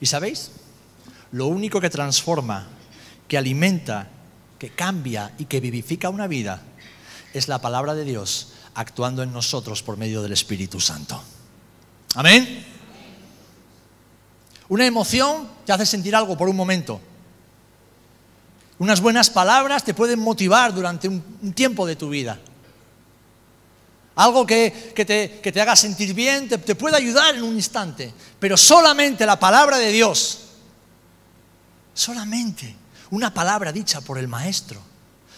¿Y 0.00 0.06
sabéis? 0.06 0.50
Lo 1.32 1.46
único 1.46 1.80
que 1.80 1.90
transforma, 1.90 2.66
que 3.28 3.38
alimenta, 3.38 4.08
que 4.58 4.70
cambia 4.70 5.32
y 5.38 5.44
que 5.44 5.60
vivifica 5.60 6.08
una 6.08 6.26
vida 6.26 6.62
es 7.32 7.48
la 7.48 7.60
palabra 7.60 7.94
de 7.94 8.04
Dios 8.04 8.52
actuando 8.74 9.22
en 9.22 9.32
nosotros 9.32 9.82
por 9.82 9.96
medio 9.96 10.22
del 10.22 10.32
Espíritu 10.32 10.80
Santo. 10.80 11.20
Amén. 12.14 12.66
Una 14.68 14.86
emoción 14.86 15.48
te 15.64 15.72
hace 15.72 15.86
sentir 15.86 16.14
algo 16.14 16.36
por 16.36 16.48
un 16.48 16.56
momento. 16.56 17.00
Unas 18.78 19.00
buenas 19.00 19.28
palabras 19.28 19.84
te 19.84 19.94
pueden 19.94 20.20
motivar 20.20 20.72
durante 20.74 21.08
un, 21.08 21.52
tiempo 21.54 21.86
de 21.86 21.96
tu 21.96 22.08
vida. 22.08 22.38
Algo 24.16 24.46
que, 24.46 24.92
te, 24.94 25.60
haga 25.60 25.76
sentir 25.76 26.14
bien, 26.14 26.48
te, 26.48 26.58
te 26.58 26.74
puede 26.74 26.96
ayudar 26.96 27.34
en 27.34 27.42
un 27.42 27.54
instante. 27.54 28.12
Pero 28.38 28.56
solamente 28.56 29.24
la 29.24 29.38
palabra 29.38 29.78
de 29.78 29.92
Dios, 29.92 30.40
solamente 31.94 32.74
una 33.10 33.32
palabra 33.32 33.72
dicha 33.72 34.00
por 34.00 34.18
el 34.18 34.28
Maestro, 34.28 34.80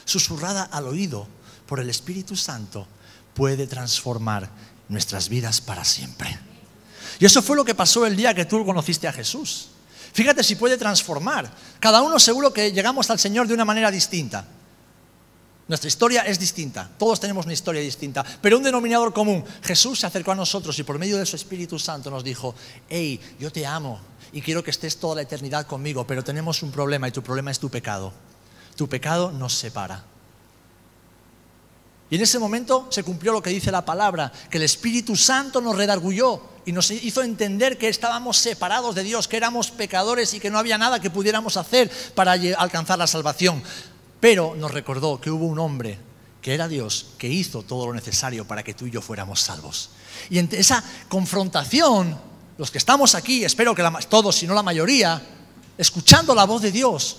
susurrada 0.05 0.64
al 0.64 0.88
oído 0.88 1.26
por 1.67 1.81
el 1.81 1.91
Espíritu 1.91 2.37
Santo, 2.37 2.87
puede 3.35 3.67
transformar 3.67 4.50
nuestras 4.88 5.29
vidas 5.29 5.61
para 5.61 5.85
siempre. 5.85 6.38
Y 7.19 7.25
eso 7.25 7.43
fue 7.43 7.57
lo 7.57 7.64
que 7.64 7.75
pasó 7.75 8.05
el 8.05 8.17
día 8.17 8.35
que 8.35 8.45
tú 8.45 8.64
conociste 8.64 9.07
a 9.07 9.12
Jesús. 9.12 9.69
Fíjate 10.12 10.43
si 10.43 10.57
puede 10.57 10.76
transformar. 10.76 11.50
Cada 11.81 12.02
uno 12.02 12.19
seguro 12.19 12.52
que 12.52 12.73
llegamos 12.73 13.09
al 13.11 13.19
Señor 13.19 13.47
de 13.47 13.55
una 13.55 13.64
manera 13.64 13.91
distinta. 13.91 14.45
Nuestra 15.73 15.88
historia 15.88 16.21
es 16.26 16.38
distinta, 16.38 16.87
todos 16.99 17.19
tenemos 17.19 17.47
una 17.47 17.55
historia 17.55 17.81
distinta, 17.81 18.23
pero 18.43 18.59
un 18.59 18.62
denominador 18.62 19.14
común. 19.14 19.43
Jesús 19.62 20.00
se 20.00 20.07
acercó 20.07 20.33
a 20.33 20.35
nosotros 20.35 20.79
y 20.79 20.83
por 20.83 20.99
medio 20.99 21.17
de 21.17 21.25
su 21.25 21.35
Espíritu 21.35 21.79
Santo 21.79 22.11
nos 22.11 22.23
dijo, 22.23 22.55
hey, 22.91 23.19
yo 23.41 23.50
te 23.50 23.64
amo 23.64 23.99
y 24.35 24.43
quiero 24.43 24.62
que 24.62 24.71
estés 24.71 24.99
toda 24.99 25.14
la 25.14 25.23
eternidad 25.23 25.67
conmigo, 25.67 26.07
pero 26.07 26.23
tenemos 26.23 26.62
un 26.62 26.73
problema 26.73 27.09
y 27.09 27.11
tu 27.11 27.23
problema 27.23 27.50
es 27.50 27.59
tu 27.59 27.71
pecado. 27.71 28.12
Tu 28.76 28.87
pecado 28.87 29.33
nos 29.33 29.55
separa. 29.55 30.05
Y 32.11 32.17
en 32.17 32.21
ese 32.21 32.38
momento 32.38 32.88
se 32.91 33.02
cumplió 33.02 33.33
lo 33.33 33.41
que 33.41 33.49
dice 33.49 33.73
la 33.73 33.87
palabra, 33.87 34.31
que 34.50 34.59
el 34.59 34.64
Espíritu 34.64 35.17
Santo 35.17 35.62
nos 35.62 35.75
redargulló 35.75 36.43
y 36.67 36.73
nos 36.73 36.91
hizo 36.91 37.23
entender 37.23 37.79
que 37.79 37.88
estábamos 37.88 38.37
separados 38.37 38.95
de 38.95 39.05
Dios, 39.05 39.26
que 39.26 39.38
éramos 39.38 39.71
pecadores 39.71 40.35
y 40.35 40.38
que 40.38 40.50
no 40.50 40.59
había 40.59 40.76
nada 40.76 41.00
que 41.00 41.09
pudiéramos 41.09 41.57
hacer 41.57 41.91
para 42.14 42.33
alcanzar 42.33 42.99
la 42.99 43.07
salvación. 43.07 43.62
Pero 44.23 44.55
nos 44.57 44.71
recordó 44.71 45.21
que 45.21 45.33
hubo 45.33 45.47
un 45.47 45.59
hombre 45.59 45.99
que 46.41 46.55
era 46.55 46.69
Dios, 46.69 47.07
que 47.19 47.26
hizo 47.26 47.64
todo 47.64 47.87
lo 47.88 47.93
necesario 47.93 48.47
para 48.47 48.62
que 48.62 48.73
tú 48.73 48.87
y 48.87 48.93
yo 48.93 49.02
fuéramos 49.02 49.41
salvos. 49.41 49.91
Y 50.31 50.38
en 50.38 50.49
esa 50.52 50.81
confrontación, 51.09 52.17
los 52.57 52.71
que 52.71 52.79
estamos 52.79 53.17
aquí, 53.17 53.45
espero 53.45 53.75
que 53.75 53.83
todos, 54.09 54.37
si 54.37 54.47
no 54.47 54.55
la 54.55 54.62
mayoría, 54.62 55.21
escuchando 55.76 56.37
la 56.37 56.45
voz 56.45 56.62
de 56.62 56.71
Dios, 56.71 57.17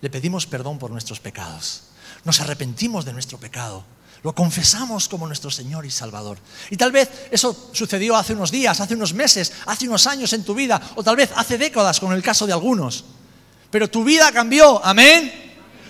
le 0.00 0.10
pedimos 0.10 0.44
perdón 0.48 0.80
por 0.80 0.90
nuestros 0.90 1.20
pecados. 1.20 1.82
Nos 2.24 2.40
arrepentimos 2.40 3.04
de 3.04 3.12
nuestro 3.12 3.38
pecado. 3.38 3.84
Lo 4.24 4.34
confesamos 4.34 5.08
como 5.08 5.28
nuestro 5.28 5.52
Señor 5.52 5.86
y 5.86 5.92
Salvador. 5.92 6.38
Y 6.68 6.76
tal 6.76 6.90
vez 6.90 7.28
eso 7.30 7.70
sucedió 7.72 8.16
hace 8.16 8.32
unos 8.32 8.50
días, 8.50 8.80
hace 8.80 8.96
unos 8.96 9.14
meses, 9.14 9.52
hace 9.66 9.86
unos 9.86 10.04
años 10.08 10.32
en 10.32 10.42
tu 10.42 10.52
vida, 10.52 10.82
o 10.96 11.04
tal 11.04 11.14
vez 11.14 11.30
hace 11.36 11.58
décadas, 11.58 12.00
con 12.00 12.12
el 12.12 12.24
caso 12.24 12.44
de 12.44 12.54
algunos. 12.54 13.04
Pero 13.72 13.88
tu 13.88 14.04
vida 14.04 14.30
cambió, 14.30 14.84
amén. 14.84 15.32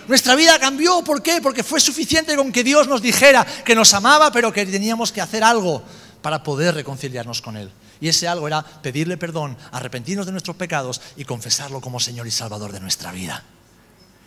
Nuestra 0.07 0.35
vida 0.35 0.57
cambió, 0.57 1.03
¿por 1.03 1.21
qué? 1.21 1.41
Porque 1.41 1.63
fue 1.63 1.81
suficiente 1.81 2.33
con 2.37 2.49
que 2.49 2.63
Dios 2.63 2.87
nos 2.87 3.01
dijera 3.01 3.45
que 3.45 3.75
nos 3.75 3.93
amaba, 3.93 4.31
pero 4.31 4.53
que 4.53 4.65
teníamos 4.65 5.11
que 5.11 5.19
hacer 5.19 5.43
algo 5.43 5.83
para 6.21 6.41
poder 6.41 6.75
reconciliarnos 6.75 7.41
con 7.41 7.57
Él. 7.57 7.69
Y 7.99 8.07
ese 8.07 8.25
algo 8.25 8.47
era 8.47 8.63
pedirle 8.63 9.17
perdón, 9.17 9.57
arrepentirnos 9.73 10.25
de 10.25 10.31
nuestros 10.31 10.55
pecados 10.55 11.01
y 11.17 11.25
confesarlo 11.25 11.81
como 11.81 11.99
Señor 11.99 12.25
y 12.25 12.31
Salvador 12.31 12.71
de 12.71 12.79
nuestra 12.79 13.11
vida. 13.11 13.43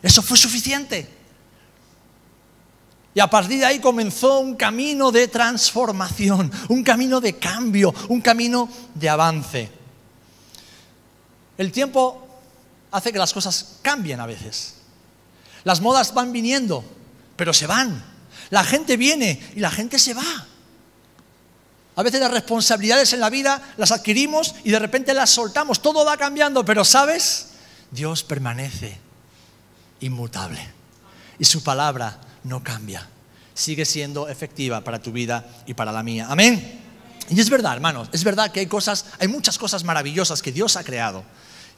Eso 0.02 0.20
fue 0.20 0.36
suficiente. 0.36 1.08
Y 3.14 3.20
a 3.20 3.30
partir 3.30 3.60
de 3.60 3.64
ahí 3.64 3.78
comenzó 3.78 4.40
un 4.40 4.54
camino 4.54 5.10
de 5.10 5.28
transformación, 5.28 6.52
un 6.68 6.84
camino 6.84 7.22
de 7.22 7.38
cambio, 7.38 7.94
un 8.08 8.20
camino 8.20 8.68
de 8.94 9.08
avance. 9.08 9.70
El 11.56 11.72
tiempo 11.72 12.25
hace 12.96 13.12
que 13.12 13.18
las 13.18 13.34
cosas 13.34 13.76
cambien 13.82 14.20
a 14.20 14.26
veces. 14.26 14.74
Las 15.64 15.82
modas 15.82 16.14
van 16.14 16.32
viniendo, 16.32 16.82
pero 17.36 17.52
se 17.52 17.66
van. 17.66 18.02
La 18.48 18.64
gente 18.64 18.96
viene 18.96 19.52
y 19.54 19.60
la 19.60 19.70
gente 19.70 19.98
se 19.98 20.14
va. 20.14 20.46
A 21.94 22.02
veces 22.02 22.20
las 22.20 22.30
responsabilidades 22.30 23.12
en 23.12 23.20
la 23.20 23.28
vida 23.28 23.74
las 23.76 23.92
adquirimos 23.92 24.54
y 24.64 24.70
de 24.70 24.78
repente 24.78 25.12
las 25.12 25.28
soltamos. 25.28 25.82
Todo 25.82 26.06
va 26.06 26.16
cambiando, 26.16 26.64
pero 26.64 26.86
¿sabes? 26.86 27.48
Dios 27.90 28.24
permanece 28.24 28.98
inmutable. 30.00 30.66
Y 31.38 31.44
su 31.44 31.62
palabra 31.62 32.18
no 32.44 32.62
cambia. 32.62 33.06
Sigue 33.52 33.84
siendo 33.84 34.28
efectiva 34.28 34.80
para 34.80 35.02
tu 35.02 35.12
vida 35.12 35.44
y 35.66 35.74
para 35.74 35.92
la 35.92 36.02
mía. 36.02 36.28
Amén. 36.30 36.80
Y 37.28 37.38
es 37.38 37.50
verdad, 37.50 37.74
hermanos, 37.74 38.08
es 38.12 38.24
verdad 38.24 38.52
que 38.52 38.60
hay 38.60 38.66
cosas, 38.66 39.04
hay 39.18 39.28
muchas 39.28 39.58
cosas 39.58 39.84
maravillosas 39.84 40.40
que 40.40 40.52
Dios 40.52 40.76
ha 40.76 40.84
creado, 40.84 41.24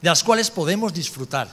de 0.01 0.09
las 0.09 0.23
cuales 0.23 0.51
podemos 0.51 0.93
disfrutar. 0.93 1.49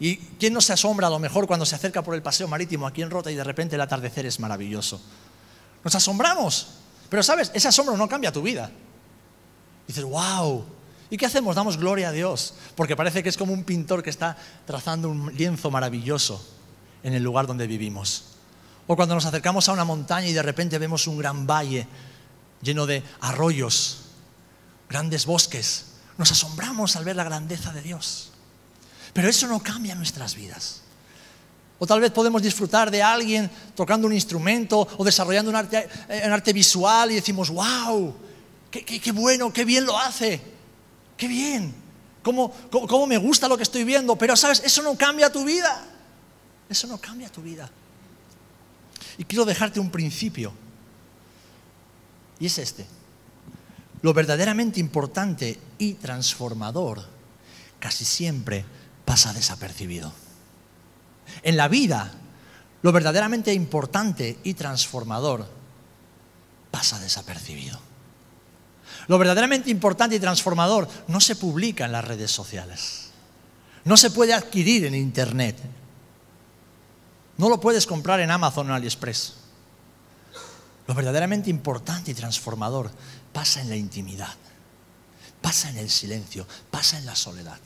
¿Y 0.00 0.16
quién 0.16 0.52
no 0.52 0.60
se 0.60 0.72
asombra 0.72 1.08
a 1.08 1.10
lo 1.10 1.18
mejor 1.18 1.46
cuando 1.46 1.66
se 1.66 1.74
acerca 1.74 2.02
por 2.02 2.14
el 2.14 2.22
paseo 2.22 2.46
marítimo 2.46 2.86
aquí 2.86 3.02
en 3.02 3.10
Rota 3.10 3.30
y 3.30 3.34
de 3.34 3.44
repente 3.44 3.74
el 3.74 3.80
atardecer 3.80 4.26
es 4.26 4.38
maravilloso? 4.38 5.00
Nos 5.82 5.94
asombramos. 5.94 6.68
Pero 7.08 7.22
sabes, 7.22 7.50
ese 7.54 7.68
asombro 7.68 7.96
no 7.96 8.08
cambia 8.08 8.30
tu 8.30 8.42
vida. 8.42 8.70
Dices, 9.86 10.04
wow. 10.04 10.64
¿Y 11.10 11.16
qué 11.16 11.26
hacemos? 11.26 11.56
Damos 11.56 11.78
gloria 11.78 12.10
a 12.10 12.12
Dios. 12.12 12.54
Porque 12.76 12.94
parece 12.94 13.22
que 13.22 13.28
es 13.28 13.36
como 13.36 13.52
un 13.52 13.64
pintor 13.64 14.02
que 14.02 14.10
está 14.10 14.36
trazando 14.66 15.08
un 15.08 15.34
lienzo 15.34 15.70
maravilloso 15.70 16.44
en 17.02 17.14
el 17.14 17.22
lugar 17.22 17.46
donde 17.46 17.66
vivimos. 17.66 18.24
O 18.86 18.96
cuando 18.96 19.14
nos 19.14 19.24
acercamos 19.24 19.68
a 19.68 19.72
una 19.72 19.84
montaña 19.84 20.28
y 20.28 20.32
de 20.32 20.42
repente 20.42 20.78
vemos 20.78 21.06
un 21.06 21.18
gran 21.18 21.46
valle 21.46 21.86
lleno 22.62 22.86
de 22.86 23.02
arroyos, 23.20 24.02
grandes 24.88 25.26
bosques. 25.26 25.87
Nos 26.18 26.30
asombramos 26.32 26.96
al 26.96 27.04
ver 27.04 27.16
la 27.16 27.24
grandeza 27.24 27.72
de 27.72 27.80
Dios. 27.80 28.30
Pero 29.14 29.28
eso 29.28 29.46
no 29.46 29.62
cambia 29.62 29.94
nuestras 29.94 30.34
vidas. 30.34 30.82
O 31.78 31.86
tal 31.86 32.00
vez 32.00 32.10
podemos 32.10 32.42
disfrutar 32.42 32.90
de 32.90 33.02
alguien 33.02 33.48
tocando 33.74 34.06
un 34.06 34.12
instrumento 34.12 34.86
o 34.98 35.04
desarrollando 35.04 35.48
un 35.48 35.56
arte, 35.56 35.88
arte 36.24 36.52
visual 36.52 37.12
y 37.12 37.14
decimos, 37.14 37.50
wow, 37.50 38.14
qué, 38.70 39.12
bueno, 39.12 39.52
qué 39.52 39.64
bien 39.64 39.86
lo 39.86 39.96
hace, 39.96 40.40
qué 41.16 41.28
bien, 41.28 41.72
cómo 42.22 43.06
me 43.06 43.16
gusta 43.16 43.48
lo 43.48 43.56
que 43.56 43.62
estoy 43.62 43.84
viendo. 43.84 44.16
Pero 44.16 44.36
sabes, 44.36 44.60
eso 44.64 44.82
no 44.82 44.96
cambia 44.96 45.30
tu 45.30 45.44
vida. 45.44 45.84
Eso 46.68 46.86
no 46.86 46.98
cambia 46.98 47.30
tu 47.30 47.40
vida. 47.40 47.70
Y 49.16 49.24
quiero 49.24 49.44
dejarte 49.44 49.80
un 49.80 49.90
principio. 49.90 50.52
Y 52.40 52.46
es 52.46 52.58
este. 52.58 52.86
Lo 54.02 54.14
verdaderamente 54.14 54.80
importante 54.80 55.58
y 55.78 55.94
transformador 55.94 57.04
casi 57.78 58.04
siempre 58.04 58.64
pasa 59.04 59.32
desapercibido. 59.32 60.12
En 61.42 61.56
la 61.56 61.68
vida, 61.68 62.12
lo 62.82 62.92
verdaderamente 62.92 63.52
importante 63.52 64.38
y 64.44 64.54
transformador 64.54 65.48
pasa 66.70 66.98
desapercibido. 67.00 67.78
Lo 69.08 69.18
verdaderamente 69.18 69.70
importante 69.70 70.16
y 70.16 70.20
transformador 70.20 70.88
no 71.08 71.20
se 71.20 71.36
publica 71.36 71.84
en 71.84 71.92
las 71.92 72.04
redes 72.04 72.30
sociales. 72.30 73.10
No 73.84 73.96
se 73.96 74.10
puede 74.10 74.34
adquirir 74.34 74.84
en 74.84 74.94
Internet. 74.94 75.56
No 77.36 77.48
lo 77.48 77.60
puedes 77.60 77.86
comprar 77.86 78.20
en 78.20 78.30
Amazon 78.30 78.70
o 78.70 78.74
AliExpress. 78.74 79.34
Lo 80.86 80.94
verdaderamente 80.94 81.50
importante 81.50 82.10
y 82.10 82.14
transformador 82.14 82.90
pasa 83.32 83.60
en 83.60 83.68
la 83.68 83.76
intimidad, 83.76 84.34
pasa 85.40 85.70
en 85.70 85.78
el 85.78 85.90
silencio, 85.90 86.46
pasa 86.70 86.98
en 86.98 87.06
la 87.06 87.16
soledad. 87.16 87.58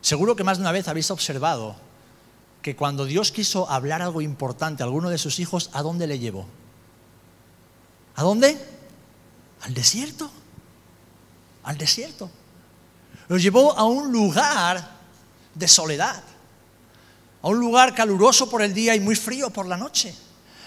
Seguro 0.00 0.36
que 0.36 0.44
más 0.44 0.58
de 0.58 0.62
una 0.62 0.72
vez 0.72 0.86
habéis 0.86 1.10
observado 1.10 1.74
que 2.62 2.76
cuando 2.76 3.04
Dios 3.04 3.32
quiso 3.32 3.68
hablar 3.70 4.02
algo 4.02 4.20
importante 4.20 4.82
a 4.82 4.86
alguno 4.86 5.10
de 5.10 5.18
sus 5.18 5.40
hijos, 5.40 5.70
¿a 5.72 5.82
dónde 5.82 6.06
le 6.06 6.18
llevó? 6.18 6.46
¿A 8.14 8.22
dónde? 8.22 8.56
Al 9.62 9.74
desierto. 9.74 10.30
Al 11.64 11.76
desierto. 11.76 12.30
Los 13.28 13.42
llevó 13.42 13.76
a 13.76 13.84
un 13.84 14.12
lugar 14.12 14.96
de 15.54 15.68
soledad. 15.68 16.22
A 17.42 17.48
un 17.48 17.58
lugar 17.58 17.94
caluroso 17.94 18.48
por 18.48 18.62
el 18.62 18.72
día 18.72 18.94
y 18.94 19.00
muy 19.00 19.16
frío 19.16 19.50
por 19.50 19.66
la 19.66 19.76
noche. 19.76 20.14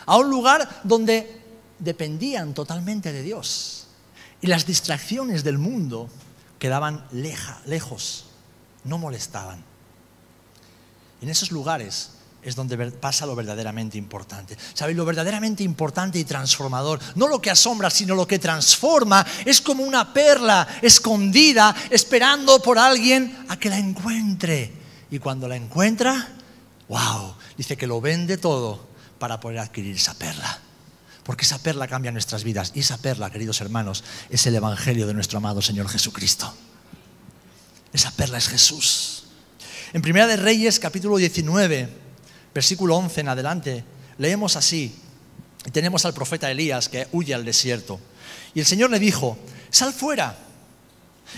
A 0.09 0.17
un 0.17 0.27
lugar 0.27 0.81
donde 0.83 1.39
dependían 1.77 2.55
totalmente 2.55 3.13
de 3.13 3.21
Dios. 3.21 3.85
Y 4.41 4.47
las 4.47 4.65
distracciones 4.65 5.43
del 5.43 5.59
mundo 5.59 6.09
quedaban 6.57 7.05
leja, 7.11 7.61
lejos 7.67 8.25
no 8.85 8.97
molestaban. 8.97 9.63
En 11.21 11.29
esos 11.29 11.51
lugares 11.51 12.09
es 12.41 12.55
donde 12.55 12.89
pasa 12.89 13.27
lo 13.27 13.35
verdaderamente 13.35 13.99
importante. 13.99 14.57
¿Sabéis? 14.73 14.97
Lo 14.97 15.05
verdaderamente 15.05 15.61
importante 15.61 16.17
y 16.17 16.23
transformador, 16.23 16.99
no 17.13 17.27
lo 17.27 17.39
que 17.39 17.51
asombra, 17.51 17.91
sino 17.91 18.15
lo 18.15 18.25
que 18.25 18.39
transforma, 18.39 19.23
es 19.45 19.61
como 19.61 19.83
una 19.83 20.11
perla 20.11 20.67
escondida 20.81 21.75
esperando 21.91 22.59
por 22.63 22.79
alguien 22.79 23.45
a 23.47 23.59
que 23.59 23.69
la 23.69 23.77
encuentre. 23.77 24.73
Y 25.11 25.19
cuando 25.19 25.47
la 25.47 25.55
encuentra, 25.55 26.29
wow, 26.87 27.35
dice 27.55 27.77
que 27.77 27.85
lo 27.85 28.01
vende 28.01 28.39
todo 28.39 28.88
para 29.19 29.39
poder 29.39 29.59
adquirir 29.59 29.95
esa 29.95 30.13
perla. 30.13 30.59
Porque 31.23 31.45
esa 31.45 31.59
perla 31.59 31.87
cambia 31.87 32.11
nuestras 32.11 32.43
vidas. 32.43 32.71
Y 32.73 32.79
esa 32.79 32.97
perla, 32.97 33.29
queridos 33.29 33.61
hermanos, 33.61 34.03
es 34.29 34.47
el 34.47 34.55
Evangelio 34.55 35.05
de 35.05 35.13
nuestro 35.13 35.37
amado 35.37 35.61
Señor 35.61 35.87
Jesucristo. 35.87 36.51
Esa 37.93 38.11
perla 38.11 38.37
es 38.37 38.47
Jesús. 38.47 39.25
En 39.93 40.01
Primera 40.01 40.25
de 40.25 40.37
Reyes, 40.37 40.79
capítulo 40.79 41.17
19, 41.17 41.89
versículo 42.53 42.95
11 42.95 43.21
en 43.21 43.27
adelante, 43.29 43.83
leemos 44.17 44.55
así. 44.55 44.95
Tenemos 45.71 46.05
al 46.05 46.13
profeta 46.13 46.49
Elías 46.49 46.89
que 46.89 47.07
huye 47.11 47.33
al 47.33 47.45
desierto. 47.45 47.99
Y 48.55 48.61
el 48.61 48.65
Señor 48.65 48.89
le 48.89 48.99
dijo, 48.99 49.37
sal 49.69 49.93
fuera 49.93 50.35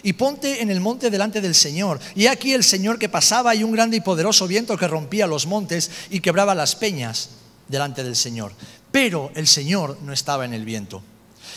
y 0.03 0.13
ponte 0.13 0.61
en 0.61 0.69
el 0.69 0.79
monte 0.79 1.09
delante 1.09 1.41
del 1.41 1.55
Señor. 1.55 1.99
Y 2.15 2.27
aquí 2.27 2.53
el 2.53 2.63
Señor 2.63 2.99
que 2.99 3.09
pasaba 3.09 3.55
y 3.55 3.63
un 3.63 3.71
grande 3.71 3.97
y 3.97 4.01
poderoso 4.01 4.47
viento 4.47 4.77
que 4.77 4.87
rompía 4.87 5.27
los 5.27 5.47
montes 5.47 5.91
y 6.09 6.21
quebraba 6.21 6.55
las 6.55 6.75
peñas 6.75 7.29
delante 7.71 8.03
del 8.03 8.15
Señor. 8.15 8.51
Pero 8.91 9.31
el 9.33 9.47
Señor 9.47 9.97
no 10.03 10.13
estaba 10.13 10.45
en 10.45 10.53
el 10.53 10.65
viento. 10.65 11.01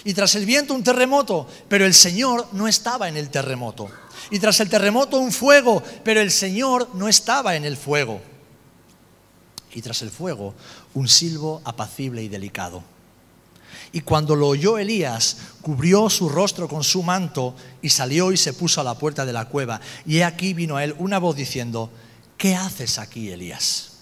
Y 0.04 0.14
tras 0.14 0.34
el 0.34 0.46
viento 0.46 0.72
un 0.72 0.84
terremoto, 0.84 1.46
pero 1.68 1.84
el 1.84 1.94
Señor 1.94 2.48
no 2.52 2.68
estaba 2.68 3.08
en 3.08 3.16
el 3.16 3.28
terremoto 3.28 3.90
y 4.30 4.38
tras 4.38 4.60
el 4.60 4.68
terremoto 4.68 5.18
un 5.18 5.32
fuego, 5.32 5.82
pero 6.02 6.20
el 6.20 6.30
Señor 6.30 6.90
no 6.94 7.08
estaba 7.08 7.56
en 7.56 7.64
el 7.64 7.76
fuego. 7.76 8.20
Y 9.74 9.82
tras 9.82 10.02
el 10.02 10.10
fuego 10.10 10.54
un 10.94 11.08
silbo 11.08 11.60
apacible 11.64 12.22
y 12.22 12.28
delicado. 12.28 12.82
Y 13.92 14.00
cuando 14.00 14.34
lo 14.34 14.48
oyó 14.48 14.78
Elías, 14.78 15.36
cubrió 15.62 16.10
su 16.10 16.28
rostro 16.28 16.68
con 16.68 16.82
su 16.82 17.02
manto 17.02 17.54
y 17.80 17.90
salió 17.90 18.32
y 18.32 18.36
se 18.36 18.52
puso 18.52 18.80
a 18.80 18.84
la 18.84 18.98
puerta 18.98 19.24
de 19.24 19.32
la 19.32 19.48
cueva. 19.48 19.80
Y 20.04 20.18
he 20.18 20.24
aquí 20.24 20.52
vino 20.52 20.76
a 20.76 20.84
él 20.84 20.94
una 20.98 21.18
voz 21.18 21.36
diciendo, 21.36 21.90
¿qué 22.36 22.56
haces 22.56 22.98
aquí, 22.98 23.30
Elías? 23.30 23.93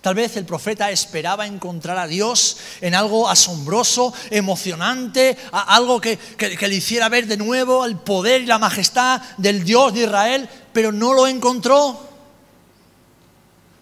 Tal 0.00 0.14
vez 0.14 0.36
el 0.36 0.44
profeta 0.44 0.90
esperaba 0.90 1.46
encontrar 1.46 1.98
a 1.98 2.06
Dios 2.06 2.58
en 2.80 2.94
algo 2.94 3.28
asombroso, 3.28 4.14
emocionante, 4.30 5.36
algo 5.52 6.00
que, 6.00 6.18
le 6.38 6.74
hiciera 6.74 7.08
ver 7.08 7.26
de 7.26 7.36
nuevo 7.36 7.84
el 7.84 7.96
poder 7.96 8.42
y 8.42 8.46
la 8.46 8.58
majestad 8.58 9.20
del 9.38 9.64
Dios 9.64 9.92
de 9.94 10.04
Israel, 10.04 10.48
pero 10.72 10.92
no 10.92 11.12
lo 11.14 11.26
encontró. 11.26 12.08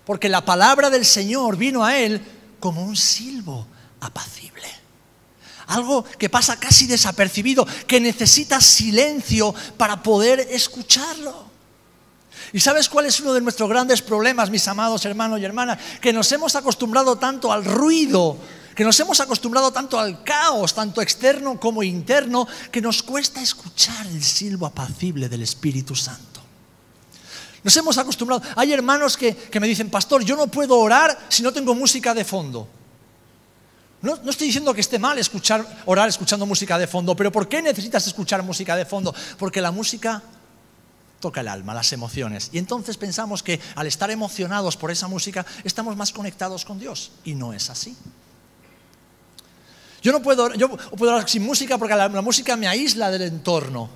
Porque 0.06 0.28
la 0.28 0.44
palabra 0.44 0.88
del 0.88 1.04
Señor 1.04 1.56
vino 1.56 1.84
a 1.84 1.98
él 1.98 2.22
como 2.60 2.82
un 2.82 2.96
silbo 2.96 3.66
apacible. 4.00 4.46
Algo 5.66 6.04
que 6.04 6.30
pasa 6.30 6.58
casi 6.58 6.86
desapercibido, 6.86 7.66
que 7.86 8.00
necesita 8.00 8.60
silencio 8.60 9.54
para 9.76 10.02
poder 10.02 10.40
escucharlo. 10.50 11.55
¿Y 12.52 12.60
sabes 12.60 12.88
cuál 12.88 13.06
es 13.06 13.20
uno 13.20 13.32
de 13.32 13.40
nuestros 13.40 13.68
grandes 13.68 14.02
problemas, 14.02 14.50
mis 14.50 14.66
amados 14.68 15.04
hermanos 15.04 15.40
y 15.40 15.44
hermanas? 15.44 15.78
Que 16.00 16.12
nos 16.12 16.30
hemos 16.32 16.54
acostumbrado 16.56 17.16
tanto 17.16 17.52
al 17.52 17.64
ruido, 17.64 18.36
que 18.74 18.84
nos 18.84 18.98
hemos 19.00 19.20
acostumbrado 19.20 19.72
tanto 19.72 19.98
al 19.98 20.22
caos, 20.22 20.74
tanto 20.74 21.00
externo 21.02 21.58
como 21.58 21.82
interno, 21.82 22.46
que 22.70 22.80
nos 22.80 23.02
cuesta 23.02 23.40
escuchar 23.40 24.06
el 24.06 24.22
silbo 24.22 24.66
apacible 24.66 25.28
del 25.28 25.42
Espíritu 25.42 25.94
Santo. 25.94 26.40
Nos 27.64 27.76
hemos 27.76 27.98
acostumbrado. 27.98 28.42
Hay 28.54 28.72
hermanos 28.72 29.16
que, 29.16 29.34
que 29.34 29.58
me 29.58 29.66
dicen, 29.66 29.90
pastor, 29.90 30.24
yo 30.24 30.36
no 30.36 30.46
puedo 30.46 30.78
orar 30.78 31.18
si 31.28 31.42
no 31.42 31.52
tengo 31.52 31.74
música 31.74 32.14
de 32.14 32.24
fondo. 32.24 32.68
No, 34.02 34.14
estoy 34.30 34.48
diciendo 34.48 34.72
que 34.74 34.82
esté 34.82 34.98
mal 34.98 35.18
escuchar, 35.18 35.66
orar 35.86 36.08
escuchando 36.08 36.46
música 36.46 36.78
de 36.78 36.86
fondo, 36.86 37.16
pero 37.16 37.32
¿por 37.32 37.48
qué 37.48 37.62
necesitas 37.62 38.06
escuchar 38.06 38.42
música 38.42 38.76
de 38.76 38.84
fondo? 38.84 39.14
Porque 39.38 39.60
la 39.60 39.72
música 39.72 40.22
toca 41.20 41.40
el 41.40 41.48
alma, 41.48 41.74
las 41.74 41.92
emociones. 41.92 42.50
Y 42.52 42.58
entonces 42.58 42.96
pensamos 42.96 43.42
que 43.42 43.60
al 43.74 43.86
estar 43.86 44.10
emocionados 44.10 44.76
por 44.76 44.90
esa 44.90 45.08
música 45.08 45.44
estamos 45.64 45.96
más 45.96 46.12
conectados 46.12 46.64
con 46.64 46.78
Dios. 46.78 47.12
Y 47.24 47.34
no 47.34 47.52
es 47.52 47.70
así. 47.70 47.96
Yo 50.02 50.12
no 50.12 50.22
puedo, 50.22 50.54
yo 50.54 50.70
puedo 50.70 51.14
orar 51.14 51.28
sin 51.28 51.42
música 51.42 51.78
porque 51.78 51.94
la 51.94 52.08
música 52.08 52.56
me 52.56 52.68
aísla 52.68 53.10
del 53.10 53.22
entorno. 53.22 53.88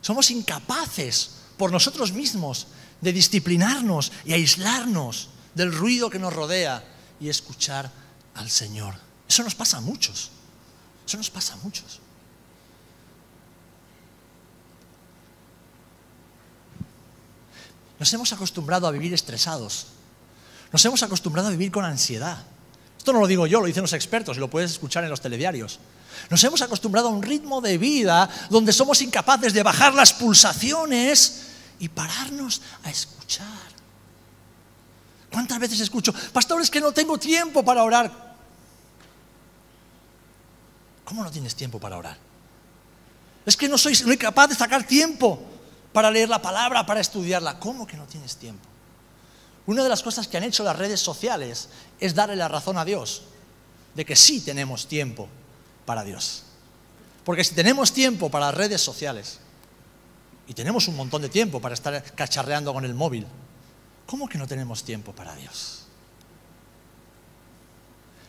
Somos 0.00 0.30
incapaces 0.30 1.30
por 1.56 1.70
nosotros 1.70 2.12
mismos 2.12 2.66
de 3.00 3.12
disciplinarnos 3.12 4.12
y 4.24 4.32
aislarnos 4.32 5.28
del 5.54 5.72
ruido 5.72 6.10
que 6.10 6.18
nos 6.18 6.32
rodea 6.32 6.84
y 7.20 7.28
escuchar 7.28 7.90
al 8.34 8.50
Señor. 8.50 8.94
Eso 9.28 9.42
nos 9.42 9.54
pasa 9.54 9.78
a 9.78 9.80
muchos. 9.80 10.30
Eso 11.06 11.16
nos 11.16 11.30
pasa 11.30 11.54
a 11.54 11.56
muchos. 11.58 12.00
Nos 17.98 18.12
hemos 18.12 18.32
acostumbrado 18.32 18.86
a 18.86 18.90
vivir 18.90 19.14
estresados. 19.14 19.86
Nos 20.72 20.84
hemos 20.84 21.02
acostumbrado 21.02 21.48
a 21.48 21.50
vivir 21.52 21.70
con 21.70 21.84
ansiedad. 21.84 22.38
Esto 22.98 23.12
no 23.12 23.20
lo 23.20 23.26
digo 23.26 23.46
yo, 23.46 23.60
lo 23.60 23.66
dicen 23.66 23.82
los 23.82 23.92
expertos 23.92 24.36
y 24.36 24.40
lo 24.40 24.48
puedes 24.48 24.72
escuchar 24.72 25.04
en 25.04 25.10
los 25.10 25.20
telediarios. 25.20 25.78
Nos 26.30 26.42
hemos 26.42 26.62
acostumbrado 26.62 27.08
a 27.08 27.10
un 27.10 27.22
ritmo 27.22 27.60
de 27.60 27.78
vida 27.78 28.28
donde 28.50 28.72
somos 28.72 29.02
incapaces 29.02 29.52
de 29.52 29.62
bajar 29.62 29.94
las 29.94 30.12
pulsaciones 30.12 31.42
y 31.78 31.88
pararnos 31.88 32.62
a 32.82 32.90
escuchar. 32.90 33.46
¿Cuántas 35.30 35.58
veces 35.58 35.80
escucho, 35.80 36.14
pastor, 36.32 36.62
es 36.62 36.70
que 36.70 36.80
no 36.80 36.92
tengo 36.92 37.18
tiempo 37.18 37.64
para 37.64 37.82
orar? 37.82 38.34
¿Cómo 41.04 41.22
no 41.22 41.30
tienes 41.30 41.54
tiempo 41.54 41.78
para 41.78 41.98
orar? 41.98 42.16
Es 43.44 43.56
que 43.56 43.68
no 43.68 43.76
soy, 43.76 43.96
no 44.06 44.16
capaz 44.16 44.48
de 44.48 44.54
sacar 44.54 44.86
tiempo 44.86 45.42
para 45.94 46.10
leer 46.10 46.28
la 46.28 46.42
palabra, 46.42 46.84
para 46.84 47.00
estudiarla. 47.00 47.60
¿Cómo 47.60 47.86
que 47.86 47.96
no 47.96 48.04
tienes 48.04 48.36
tiempo? 48.36 48.68
Una 49.66 49.84
de 49.84 49.88
las 49.88 50.02
cosas 50.02 50.26
que 50.26 50.36
han 50.36 50.42
hecho 50.42 50.64
las 50.64 50.76
redes 50.76 50.98
sociales 51.00 51.68
es 52.00 52.16
darle 52.16 52.34
la 52.34 52.48
razón 52.48 52.76
a 52.76 52.84
Dios 52.84 53.22
de 53.94 54.04
que 54.04 54.16
sí 54.16 54.40
tenemos 54.40 54.88
tiempo 54.88 55.28
para 55.86 56.02
Dios. 56.02 56.42
Porque 57.24 57.44
si 57.44 57.54
tenemos 57.54 57.92
tiempo 57.92 58.28
para 58.28 58.46
las 58.46 58.56
redes 58.56 58.80
sociales 58.80 59.38
y 60.48 60.52
tenemos 60.52 60.88
un 60.88 60.96
montón 60.96 61.22
de 61.22 61.28
tiempo 61.28 61.60
para 61.60 61.74
estar 61.74 62.02
cacharreando 62.14 62.74
con 62.74 62.84
el 62.84 62.94
móvil, 62.94 63.24
¿cómo 64.04 64.28
que 64.28 64.36
no 64.36 64.48
tenemos 64.48 64.82
tiempo 64.82 65.12
para 65.12 65.36
Dios? 65.36 65.86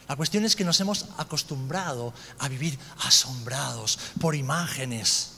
La 0.07 0.15
cuestión 0.15 0.45
es 0.45 0.55
que 0.55 0.63
nos 0.63 0.79
hemos 0.81 1.07
acostumbrado 1.17 2.13
a 2.37 2.47
vivir 2.47 2.77
asombrados 2.99 3.97
por 4.21 4.35
imágenes, 4.35 5.31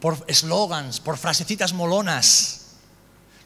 por 0.00 0.24
eslogans, 0.28 1.00
por 1.00 1.16
frasecitas 1.18 1.72
molonas. 1.72 2.62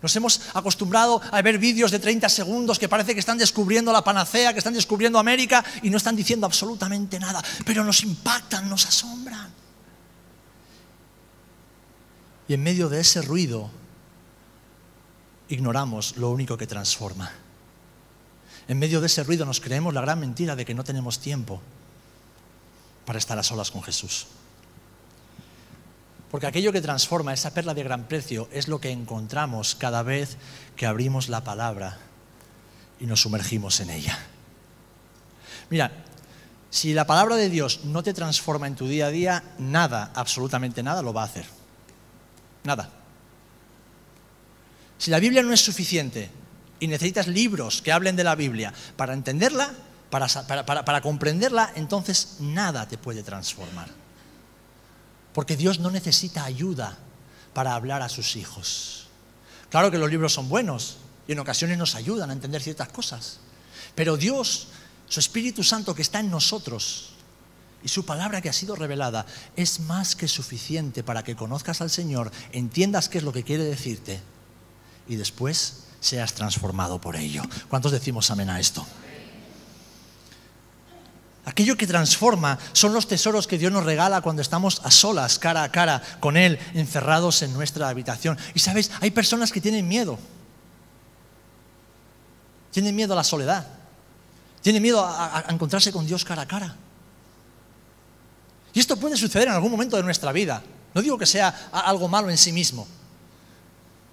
Nos 0.03 0.17
hemos 0.17 0.41
acostumbrado 0.55 1.21
a 1.31 1.43
ver 1.43 1.59
vídeos 1.59 1.91
de 1.91 1.99
30 1.99 2.29
segundos 2.29 2.79
que 2.79 2.89
parece 2.89 3.13
que 3.13 3.21
están 3.21 3.37
descubriendo 3.37 3.93
la 3.93 4.03
panacea, 4.03 4.53
que 4.53 4.59
están 4.59 4.73
descubriendo 4.73 5.19
América 5.19 5.65
y 5.83 5.91
no 5.91 5.99
están 5.99 6.17
diciendo 6.17 6.47
absolutamente 6.47 7.19
nada, 7.19 7.43
pero 7.67 7.85
nos 7.85 8.03
impactan, 8.03 8.69
nos 8.69 8.87
asombran. 8.87 9.51
Y 12.49 12.55
en 12.55 12.63
medio 12.63 12.89
de 12.89 13.01
ese 13.01 13.23
ruido 13.23 13.71
ignoramos 15.49 16.17
lo 16.17 16.31
único 16.31 16.57
que 16.57 16.67
transforma 16.67 17.31
en 18.71 18.79
medio 18.79 19.01
de 19.01 19.09
ese 19.09 19.25
ruido 19.25 19.45
nos 19.45 19.59
creemos 19.59 19.93
la 19.93 20.01
gran 20.01 20.21
mentira 20.21 20.55
de 20.55 20.65
que 20.65 20.75
no 20.75 20.85
tenemos 20.85 21.19
tiempo 21.19 21.61
para 23.05 23.19
estar 23.19 23.37
a 23.37 23.43
solas 23.43 23.73
con 23.73 23.83
Jesús. 23.83 24.29
Porque 26.31 26.47
aquello 26.47 26.73
que 26.73 26.81
transforma 26.81 27.33
esa 27.33 27.53
perla 27.53 27.75
de 27.75 27.83
gran 27.83 28.07
precio 28.07 28.49
es 28.53 28.69
lo 28.69 28.81
que 28.81 28.91
encontramos 28.91 29.75
cada 29.75 30.03
vez 30.03 30.37
que 30.77 30.87
abrimos 30.87 31.29
la 31.29 31.43
palabra 31.43 31.99
y 33.01 33.07
nos 33.07 33.23
sumergimos 33.23 33.81
en 33.81 33.91
ella. 33.91 34.19
Mira, 35.71 35.91
si 36.71 36.95
la 36.95 37.05
palabra 37.05 37.35
de 37.35 37.49
Dios 37.49 37.85
no 37.85 38.03
te 38.03 38.15
transforma 38.15 38.69
en 38.69 38.77
tu 38.77 38.87
día 38.87 39.07
a 39.07 39.11
día, 39.11 39.43
nada, 39.59 40.13
absolutamente 40.15 40.83
nada 40.83 41.03
lo 41.03 41.13
va 41.13 41.23
a 41.23 41.27
hacer. 41.27 41.47
Nada. 42.63 42.91
Si 44.99 45.11
la 45.11 45.19
Biblia 45.19 45.43
no 45.43 45.53
es 45.53 45.61
suficiente 45.61 46.31
y 46.79 46.87
necesitas 46.87 47.27
libros 47.27 47.83
que 47.83 47.91
hablen 47.91 48.17
de 48.17 48.25
la 48.25 48.37
Biblia 48.37 48.73
para 48.97 49.15
entenderla, 49.15 49.73
para, 50.11 51.01
comprenderla, 51.01 51.73
entonces 51.75 52.37
nada 52.41 52.87
te 52.87 52.99
puede 52.99 53.23
transformar. 53.23 53.89
Porque 55.33 55.57
Dios 55.57 55.79
no 55.79 55.91
necesita 55.91 56.45
ayuda 56.45 56.99
para 57.55 57.75
hablar 57.75 58.03
a 58.03 58.09
sus 58.09 58.37
hijos. 58.37 59.07
Claro 59.71 59.91
que 59.91 59.99
los 59.99 60.11
libros 60.11 60.33
son 60.33 60.49
buenos 60.49 60.97
y 61.29 61.33
en 61.33 61.39
ocasiones 61.39 61.79
nos 61.79 61.95
ayudan 61.95 62.31
a 62.31 62.33
entender 62.33 62.63
ciertas 62.63 62.89
cosas. 62.89 63.39
Pero 63.95 64.17
Dios, 64.17 64.69
su 65.09 65.21
Espíritu 65.21 65.63
Santo 65.63 65.95
que 65.95 66.03
está 66.03 66.21
en 66.21 66.31
nosotros 66.31 67.11
y 67.83 67.89
su 67.89 68.05
palabra 68.05 68.41
que 68.41 68.49
ha 68.49 68.53
sido 68.53 68.77
revelada 68.77 69.27
es 69.57 69.81
más 69.81 70.17
que 70.17 70.29
suficiente 70.29 71.03
para 71.03 71.23
que 71.23 71.37
conozcas 71.37 71.81
al 71.81 71.91
Señor, 71.91 72.31
entiendas 72.53 73.09
qué 73.09 73.19
es 73.19 73.25
lo 73.25 73.33
que 73.33 73.45
quiere 73.45 73.65
decirte 73.65 74.21
y 75.09 75.17
después 75.17 75.85
seas 76.01 76.35
transformado 76.35 77.01
por 77.01 77.17
ello. 77.17 77.43
¿Cuántos 77.69 77.93
decimos 77.93 78.31
amén 78.31 78.51
a 78.51 78.61
esto? 78.61 78.87
Aquello 81.45 81.77
que 81.77 81.87
transforma 81.87 82.59
son 82.73 82.93
los 82.93 83.09
tesoros 83.09 83.47
que 83.47 83.59
Dios 83.59 83.73
nos 83.73 83.85
regala 83.85 84.21
cuando 84.21 84.43
estamos 84.43 84.83
a 84.85 84.91
solas, 84.91 85.39
cara 85.39 85.63
a 85.63 85.73
cara 85.73 86.03
con 86.21 86.37
Él, 86.37 86.59
encerrados 86.75 87.43
en 87.43 87.53
nuestra 87.53 87.89
habitación. 87.89 88.39
Y 88.55 88.59
sabes, 88.59 88.91
hay 89.01 89.11
personas 89.11 89.51
que 89.51 89.61
tienen 89.61 89.89
miedo. 89.89 90.19
Tienen 92.71 92.95
miedo 92.95 93.15
a 93.15 93.17
la 93.17 93.25
soledad. 93.25 93.67
Tienen 94.61 94.83
miedo 94.83 95.03
a, 95.03 95.47
encontrarse 95.49 95.91
con 95.91 96.07
Dios 96.07 96.25
cara 96.25 96.43
a 96.43 96.47
cara. 96.47 96.77
Y 98.73 98.79
esto 98.79 98.97
puede 98.97 99.17
suceder 99.17 99.49
en 99.49 99.55
algún 99.55 99.71
momento 99.71 99.97
de 99.97 100.03
nuestra 100.03 100.33
vida. 100.33 100.63
No 100.95 101.01
digo 101.01 101.17
que 101.17 101.27
sea 101.27 101.71
algo 101.73 102.07
malo 102.07 102.31
en 102.31 102.39
sí 102.39 102.53
mismo. 102.53 102.87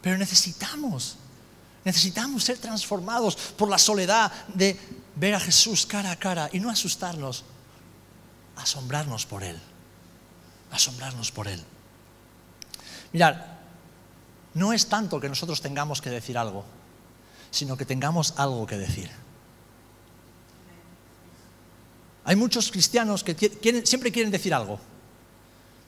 Pero 0.01 0.17
necesitamos 0.17 1.17
Necesitamos 1.87 2.43
ser 2.43 2.57
transformados 2.57 3.37
por 3.55 3.69
la 3.69 3.77
soledad 3.77 4.29
de 4.53 4.77
ver 5.19 5.33
a 5.35 5.39
Jesús 5.39 5.85
cara 5.85 6.11
a 6.11 6.15
cara 6.15 6.49
y 6.53 6.59
no 6.59 6.69
asustarnos, 6.69 7.43
asombrarnos 8.55 9.25
por 9.25 9.43
Él. 9.43 9.57
Asombrarnos 10.71 11.31
por 11.31 11.47
Él. 11.47 11.63
Mirad, 13.13 13.37
no 14.53 14.73
es 14.73 14.87
tanto 14.87 15.19
que 15.19 15.29
nosotros 15.29 15.61
tengamos 15.61 16.01
que 16.01 16.09
decir 16.09 16.37
algo, 16.37 16.65
sino 17.51 17.77
que 17.77 17.85
tengamos 17.85 18.33
algo 18.37 18.65
que 18.65 18.77
decir. 18.77 19.09
Hay 22.25 22.35
muchos 22.35 22.71
cristianos 22.71 23.23
que 23.23 23.35
siempre 23.85 24.11
quieren 24.11 24.31
decir 24.31 24.53
algo, 24.53 24.79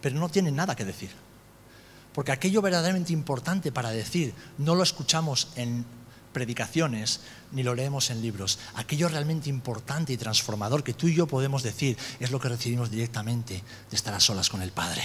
pero 0.01 0.15
no 0.15 0.29
tienen 0.29 0.55
nada 0.55 0.75
que 0.75 0.85
decir. 0.85 1.11
Porque 2.13 2.31
aquello 2.31 2.61
verdaderamente 2.61 3.13
importante 3.13 3.71
para 3.71 3.91
decir 3.91 4.33
no 4.57 4.73
lo 4.73 4.83
escuchamos 4.83 5.49
en 5.55 5.85
predicaciones 6.33 7.21
ni 7.51 7.63
lo 7.63 7.75
leemos 7.75 8.09
en 8.09 8.21
libros. 8.21 8.59
Aquello 8.75 9.09
realmente 9.09 9.49
importante 9.49 10.13
y 10.13 10.17
transformador 10.17 10.83
que 10.83 10.93
tú 10.93 11.07
y 11.07 11.15
yo 11.15 11.27
podemos 11.27 11.63
decir 11.63 11.97
es 12.19 12.31
lo 12.31 12.39
que 12.39 12.49
recibimos 12.49 12.91
directamente 12.91 13.63
de 13.89 13.95
estar 13.95 14.13
a 14.13 14.19
solas 14.19 14.49
con 14.49 14.61
el 14.61 14.71
Padre. 14.71 15.03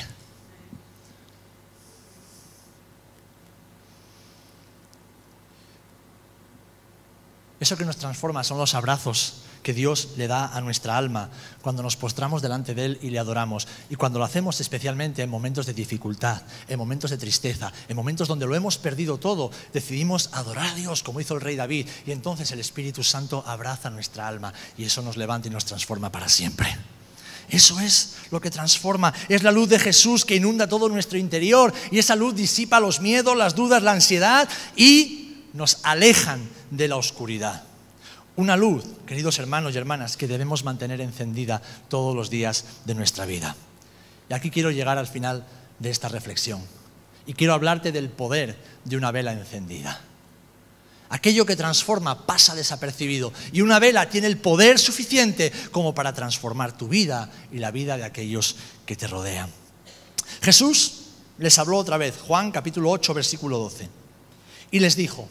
Eso 7.60 7.78
que 7.78 7.84
nos 7.87 7.96
transforma 7.96 8.44
son 8.44 8.58
los 8.58 8.74
abrazos 8.74 9.44
que 9.64 9.72
Dios 9.72 10.11
le 10.16 10.29
da 10.29 10.55
a 10.55 10.61
nuestra 10.61 10.96
alma 10.96 11.31
cuando 11.62 11.83
nos 11.83 11.96
postramos 11.96 12.42
delante 12.42 12.74
de 12.74 12.85
Él 12.85 12.98
y 13.03 13.11
le 13.11 13.18
adoramos. 13.18 13.66
Y 13.90 13.96
cuando 13.96 14.20
lo 14.20 14.24
hacemos 14.24 14.61
especialmente 14.61 15.22
en 15.22 15.31
momentos 15.31 15.66
de 15.66 15.74
dificultad, 15.74 16.42
en 16.68 16.79
momentos 16.79 17.11
de 17.11 17.18
tristeza, 17.18 17.72
en 17.88 17.96
momentos 17.96 18.29
donde 18.29 18.46
lo 18.46 18.55
hemos 18.55 18.79
perdido 18.79 19.18
todo, 19.18 19.50
decidimos 19.72 20.29
adorar 20.33 20.66
a 20.66 20.74
Dios 20.74 21.03
como 21.03 21.20
hizo 21.20 21.35
el 21.35 21.40
rey 21.40 21.57
David. 21.57 21.88
Y 22.07 22.12
entonces 22.12 22.53
el 22.53 22.61
Espíritu 22.61 23.03
Santo 23.03 23.42
abraza 23.46 23.90
nuestra 23.90 24.29
alma 24.29 24.53
y 24.77 24.85
eso 24.85 25.03
nos 25.03 25.16
levanta 25.16 25.48
y 25.48 25.50
nos 25.50 25.64
transforma 25.64 26.12
para 26.12 26.29
siempre. 26.29 26.68
Eso 27.48 27.81
es 27.81 28.16
lo 28.31 28.40
que 28.40 28.50
transforma. 28.50 29.12
Es 29.29 29.42
la 29.42 29.50
luz 29.50 29.70
de 29.70 29.79
Jesús 29.79 30.24
que 30.24 30.37
inunda 30.37 30.68
todo 30.68 30.88
nuestro 30.88 31.18
interior 31.18 31.72
y 31.90 31.98
esa 31.98 32.16
luz 32.16 32.35
disipa 32.35 32.81
los 32.81 33.00
miedos, 33.00 33.37
las 33.37 33.55
dudas, 33.55 33.83
la 33.83 33.92
ansiedad 33.92 34.48
y 34.77 35.42
nos 35.55 35.79
alejan 35.83 36.46
de 36.70 36.88
la 36.88 36.96
oscuridad. 36.96 37.62
Una 38.36 38.56
luz, 38.56 38.84
queridos 39.06 39.38
hermanos 39.38 39.74
y 39.74 39.78
hermanas, 39.78 40.16
que 40.16 40.26
debemos 40.26 40.64
mantener 40.64 41.00
encendida 41.00 41.62
todos 41.88 42.16
los 42.16 42.30
días 42.30 42.64
de 42.84 42.94
nuestra 42.94 43.26
vida. 43.26 43.54
Y 44.28 44.34
aquí 44.34 44.50
quiero 44.50 44.72
llegar 44.72 44.98
al 44.98 45.06
final 45.06 45.46
de 45.78 45.90
esta 45.90 46.08
reflexión. 46.08 46.60
Y 47.26 47.34
quiero 47.34 47.54
hablarte 47.54 47.92
del 47.92 48.08
poder 48.08 48.56
de 48.84 48.96
una 48.96 49.12
vela 49.12 49.32
encendida. 49.32 50.00
Aquello 51.10 51.46
que 51.46 51.54
transforma 51.54 52.26
pasa 52.26 52.56
desapercibido 52.56 53.32
y 53.52 53.60
una 53.60 53.78
vela 53.78 54.08
tiene 54.08 54.26
el 54.26 54.38
poder 54.38 54.80
suficiente 54.80 55.52
como 55.70 55.94
para 55.94 56.12
transformar 56.12 56.76
tu 56.76 56.88
vida 56.88 57.30
y 57.52 57.58
la 57.58 57.70
vida 57.70 57.96
de 57.96 58.04
aquellos 58.04 58.56
que 58.84 58.96
te 58.96 59.06
rodean. 59.06 59.48
Jesús 60.42 61.02
les 61.38 61.56
habló 61.58 61.78
otra 61.78 61.98
vez, 61.98 62.16
Juan 62.26 62.50
capítulo 62.50 62.90
8, 62.90 63.14
versículo 63.14 63.58
12, 63.58 63.88
y 64.72 64.80
les 64.80 64.96
dijo, 64.96 65.28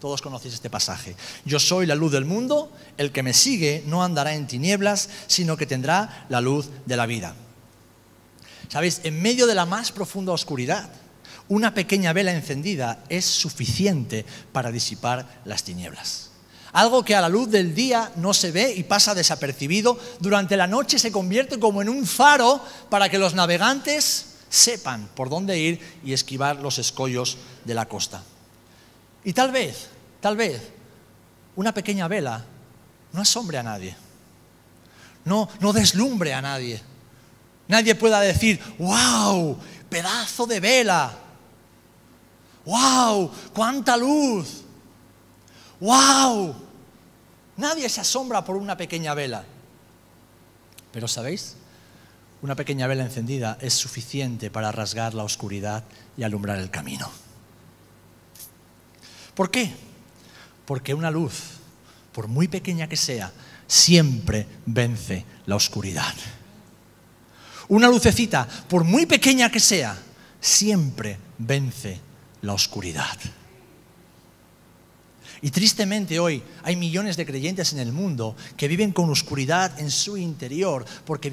todos 0.00 0.22
conocéis 0.22 0.54
este 0.54 0.70
pasaje, 0.70 1.14
yo 1.44 1.60
soy 1.60 1.86
la 1.86 1.94
luz 1.94 2.12
del 2.12 2.24
mundo, 2.24 2.72
el 2.96 3.12
que 3.12 3.22
me 3.22 3.34
sigue 3.34 3.84
no 3.86 4.02
andará 4.02 4.34
en 4.34 4.46
tinieblas, 4.46 5.08
sino 5.26 5.56
que 5.56 5.66
tendrá 5.66 6.26
la 6.28 6.40
luz 6.40 6.70
de 6.86 6.96
la 6.96 7.06
vida. 7.06 7.34
Sabéis, 8.68 9.00
en 9.04 9.20
medio 9.20 9.46
de 9.46 9.54
la 9.54 9.66
más 9.66 9.92
profunda 9.92 10.32
oscuridad, 10.32 10.90
una 11.48 11.74
pequeña 11.74 12.12
vela 12.12 12.32
encendida 12.32 13.04
es 13.08 13.24
suficiente 13.24 14.24
para 14.52 14.70
disipar 14.70 15.40
las 15.44 15.64
tinieblas. 15.64 16.30
Algo 16.72 17.04
que 17.04 17.16
a 17.16 17.20
la 17.20 17.28
luz 17.28 17.50
del 17.50 17.74
día 17.74 18.12
no 18.14 18.32
se 18.32 18.52
ve 18.52 18.72
y 18.76 18.84
pasa 18.84 19.14
desapercibido, 19.14 19.98
durante 20.20 20.56
la 20.56 20.68
noche 20.68 21.00
se 21.00 21.10
convierte 21.10 21.58
como 21.58 21.82
en 21.82 21.88
un 21.88 22.06
faro 22.06 22.64
para 22.88 23.08
que 23.08 23.18
los 23.18 23.34
navegantes 23.34 24.26
sepan 24.48 25.08
por 25.16 25.28
dónde 25.28 25.58
ir 25.58 25.80
y 26.04 26.12
esquivar 26.12 26.60
los 26.60 26.78
escollos 26.78 27.38
de 27.64 27.74
la 27.74 27.86
costa. 27.86 28.22
Y 29.24 29.32
tal 29.32 29.52
vez, 29.52 29.88
tal 30.20 30.36
vez, 30.36 30.70
una 31.56 31.72
pequeña 31.74 32.08
vela 32.08 32.44
no 33.12 33.22
asombre 33.22 33.58
a 33.58 33.62
nadie, 33.62 33.96
no, 35.24 35.48
no 35.60 35.72
deslumbre 35.72 36.32
a 36.32 36.40
nadie. 36.40 36.80
Nadie 37.68 37.94
pueda 37.94 38.20
decir, 38.20 38.60
wow, 38.78 39.56
pedazo 39.88 40.46
de 40.46 40.58
vela, 40.58 41.12
¡Wow! 42.64 43.30
¡Cuánta 43.54 43.96
luz! 43.96 44.62
¡Wow! 45.80 46.54
Nadie 47.56 47.88
se 47.88 48.00
asombra 48.00 48.44
por 48.44 48.56
una 48.56 48.76
pequeña 48.76 49.14
vela. 49.14 49.44
Pero 50.92 51.08
¿sabéis? 51.08 51.56
Una 52.42 52.54
pequeña 52.54 52.86
vela 52.86 53.04
encendida 53.04 53.58
es 53.60 53.74
suficiente 53.74 54.50
para 54.50 54.72
rasgar 54.72 55.14
la 55.14 55.24
oscuridad 55.24 55.84
y 56.16 56.22
alumbrar 56.22 56.58
el 56.58 56.70
camino. 56.70 57.10
¿Por 59.34 59.50
qué? 59.50 59.72
Porque 60.64 60.94
una 60.94 61.10
luz, 61.10 61.34
por 62.12 62.28
muy 62.28 62.48
pequeña 62.48 62.88
que 62.88 62.96
sea, 62.96 63.32
siempre 63.66 64.46
vence 64.66 65.24
la 65.46 65.56
oscuridad. 65.56 66.14
Una 67.68 67.88
lucecita, 67.88 68.46
por 68.68 68.84
muy 68.84 69.06
pequeña 69.06 69.50
que 69.50 69.60
sea, 69.60 69.96
siempre 70.40 71.18
vence 71.38 72.00
la 72.42 72.52
oscuridad. 72.52 73.16
Y 75.42 75.50
tristemente 75.50 76.20
hoy 76.20 76.42
hay 76.62 76.76
millones 76.76 77.16
de 77.16 77.24
creyentes 77.24 77.72
en 77.72 77.78
el 77.78 77.92
mundo 77.92 78.36
que 78.58 78.68
viven 78.68 78.92
con 78.92 79.08
oscuridad 79.08 79.78
en 79.80 79.90
su 79.90 80.18
interior 80.18 80.84
porque 81.06 81.30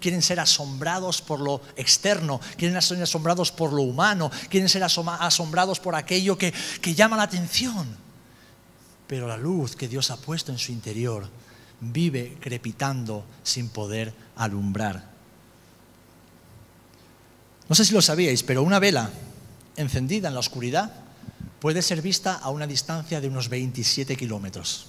quieren 0.00 0.22
ser 0.22 0.40
asombrados 0.40 1.22
por 1.22 1.38
lo 1.38 1.60
externo, 1.76 2.40
quieren 2.56 2.80
ser 2.82 3.00
asombrados 3.00 3.52
por 3.52 3.72
lo 3.72 3.82
humano, 3.82 4.32
quieren 4.48 4.68
ser 4.68 4.82
asombrados 4.82 5.78
por 5.78 5.94
aquello 5.94 6.36
que, 6.36 6.52
que 6.80 6.94
llama 6.94 7.16
la 7.16 7.22
atención. 7.22 7.86
Pero 9.06 9.28
la 9.28 9.36
luz 9.36 9.76
que 9.76 9.86
Dios 9.86 10.10
ha 10.10 10.16
puesto 10.16 10.50
en 10.50 10.58
su 10.58 10.72
interior 10.72 11.28
vive 11.80 12.36
crepitando 12.40 13.24
sin 13.44 13.68
poder 13.68 14.12
alumbrar. 14.34 15.08
No 17.68 17.76
sé 17.76 17.84
si 17.84 17.94
lo 17.94 18.02
sabíais, 18.02 18.42
pero 18.42 18.64
una 18.64 18.80
vela 18.80 19.10
encendida 19.76 20.26
en 20.26 20.34
la 20.34 20.40
oscuridad 20.40 20.92
puede 21.60 21.82
ser 21.82 22.02
vista 22.02 22.34
a 22.34 22.50
una 22.50 22.66
distancia 22.66 23.20
de 23.20 23.28
unos 23.28 23.48
27 23.48 24.16
kilómetros. 24.16 24.86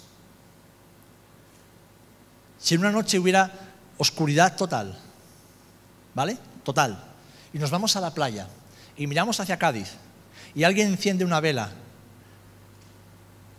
Si 2.60 2.76
en 2.76 2.82
una 2.82 2.92
noche 2.92 3.20
hubiera 3.20 3.52
oscuridad 3.98 4.56
total, 4.56 4.98
¿vale? 6.14 6.38
Total, 6.64 7.04
y 7.54 7.60
nos 7.60 7.72
vamos 7.72 7.96
a 7.96 8.02
la 8.02 8.14
playa 8.14 8.48
y 8.96 9.08
miramos 9.08 9.40
hacia 9.40 9.58
Cádiz 9.58 9.90
y 10.54 10.64
alguien 10.64 10.88
enciende 10.88 11.26
una 11.26 11.40
vela 11.40 11.72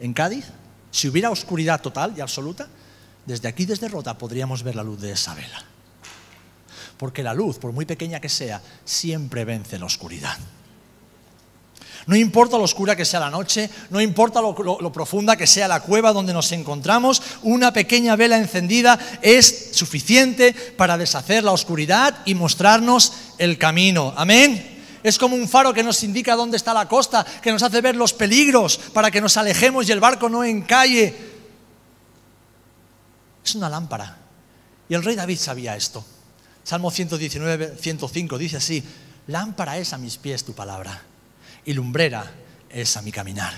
en 0.01 0.13
Cádiz, 0.15 0.47
si 0.91 1.09
hubiera 1.09 1.31
oscuridad 1.31 1.81
total 1.81 2.15
y 2.17 2.21
absoluta, 2.21 2.69
desde 3.25 3.49
aquí, 3.49 3.67
desde 3.67 3.89
Rota, 3.89 4.19
podríamos 4.19 4.63
ver 4.63 4.75
la 4.75 4.83
luz 4.83 5.01
de 5.01 5.13
esa 5.13 5.35
vela. 5.35 5.65
Porque 6.99 7.23
la 7.23 7.35
luz, 7.35 7.59
por 7.59 7.73
muy 7.73 7.87
pequeña 7.87 8.21
que 8.21 8.29
sea, 8.29 8.61
siempre 8.85 9.45
vence 9.45 9.79
la 9.79 9.87
oscuridad. 9.87 10.37
No 12.07 12.17
importa 12.17 12.59
lo 12.59 12.65
oscura 12.65 12.97
que 12.97 13.05
sea 13.05 13.21
la 13.21 13.31
noche, 13.31 13.71
no 13.91 14.01
importa 14.01 14.41
lo, 14.41 14.93
profunda 14.93 15.37
que 15.37 15.47
sea 15.47 15.69
la 15.69 15.81
cueva 15.81 16.13
donde 16.13 16.33
nos 16.33 16.51
encontramos, 16.51 17.23
una 17.43 17.73
pequeña 17.73 18.17
vela 18.17 18.39
encendida 18.39 18.99
es 19.23 19.71
suficiente 19.73 20.53
para 20.53 20.99
deshacer 20.99 21.45
la 21.45 21.53
oscuridad 21.53 22.19
y 22.25 22.35
mostrarnos 22.35 23.13
el 23.39 23.57
camino. 23.57 24.13
Amén. 24.17 24.81
Es 25.05 25.19
como 25.19 25.37
un 25.37 25.49
faro 25.49 25.73
que 25.73 25.83
nos 25.83 26.03
indica 26.03 26.35
dónde 26.35 26.57
está 26.57 26.75
la 26.75 26.89
costa, 26.89 27.25
que 27.43 27.53
nos 27.53 27.63
hace 27.63 27.81
ver 27.81 27.95
los 27.95 28.13
peligros 28.13 28.79
para 28.93 29.11
que 29.11 29.21
nos 29.21 29.37
alejemos 29.37 29.89
y 29.89 29.93
el 29.93 30.01
barco 30.01 30.29
no 30.29 30.43
encalle. 30.43 31.15
Es 33.45 33.55
una 33.55 33.69
lámpara. 33.69 34.19
Y 34.89 34.95
el 34.95 35.05
rey 35.05 35.17
David 35.17 35.39
sabía 35.39 35.77
esto. 35.77 36.05
Salmo 36.65 36.91
119, 36.91 37.77
105 37.81 38.39
dice 38.39 38.57
así, 38.57 38.83
lámpara 39.29 39.79
es 39.79 39.93
a 39.93 39.99
mis 39.99 40.17
pies 40.17 40.45
tu 40.45 40.53
palabra 40.53 41.03
y 41.65 41.73
lumbrera 41.73 42.31
es 42.69 42.97
a 42.97 43.03
mi 43.03 43.13
caminar. 43.13 43.53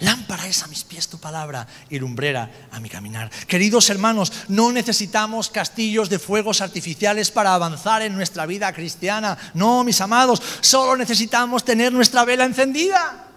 Lámpara 0.00 0.46
es 0.46 0.62
a 0.62 0.66
mis 0.66 0.82
pies 0.82 1.08
tu 1.08 1.18
palabra 1.18 1.66
y 1.88 1.98
lumbrera 1.98 2.50
a 2.72 2.80
mi 2.80 2.88
caminar. 2.88 3.30
Queridos 3.46 3.88
hermanos, 3.90 4.32
no 4.48 4.72
necesitamos 4.72 5.50
castillos 5.50 6.10
de 6.10 6.18
fuegos 6.18 6.60
artificiales 6.60 7.30
para 7.30 7.54
avanzar 7.54 8.02
en 8.02 8.14
nuestra 8.14 8.44
vida 8.44 8.72
cristiana. 8.72 9.38
No, 9.54 9.84
mis 9.84 10.00
amados, 10.00 10.42
solo 10.60 10.96
necesitamos 10.96 11.64
tener 11.64 11.92
nuestra 11.92 12.24
vela 12.24 12.44
encendida. 12.44 13.28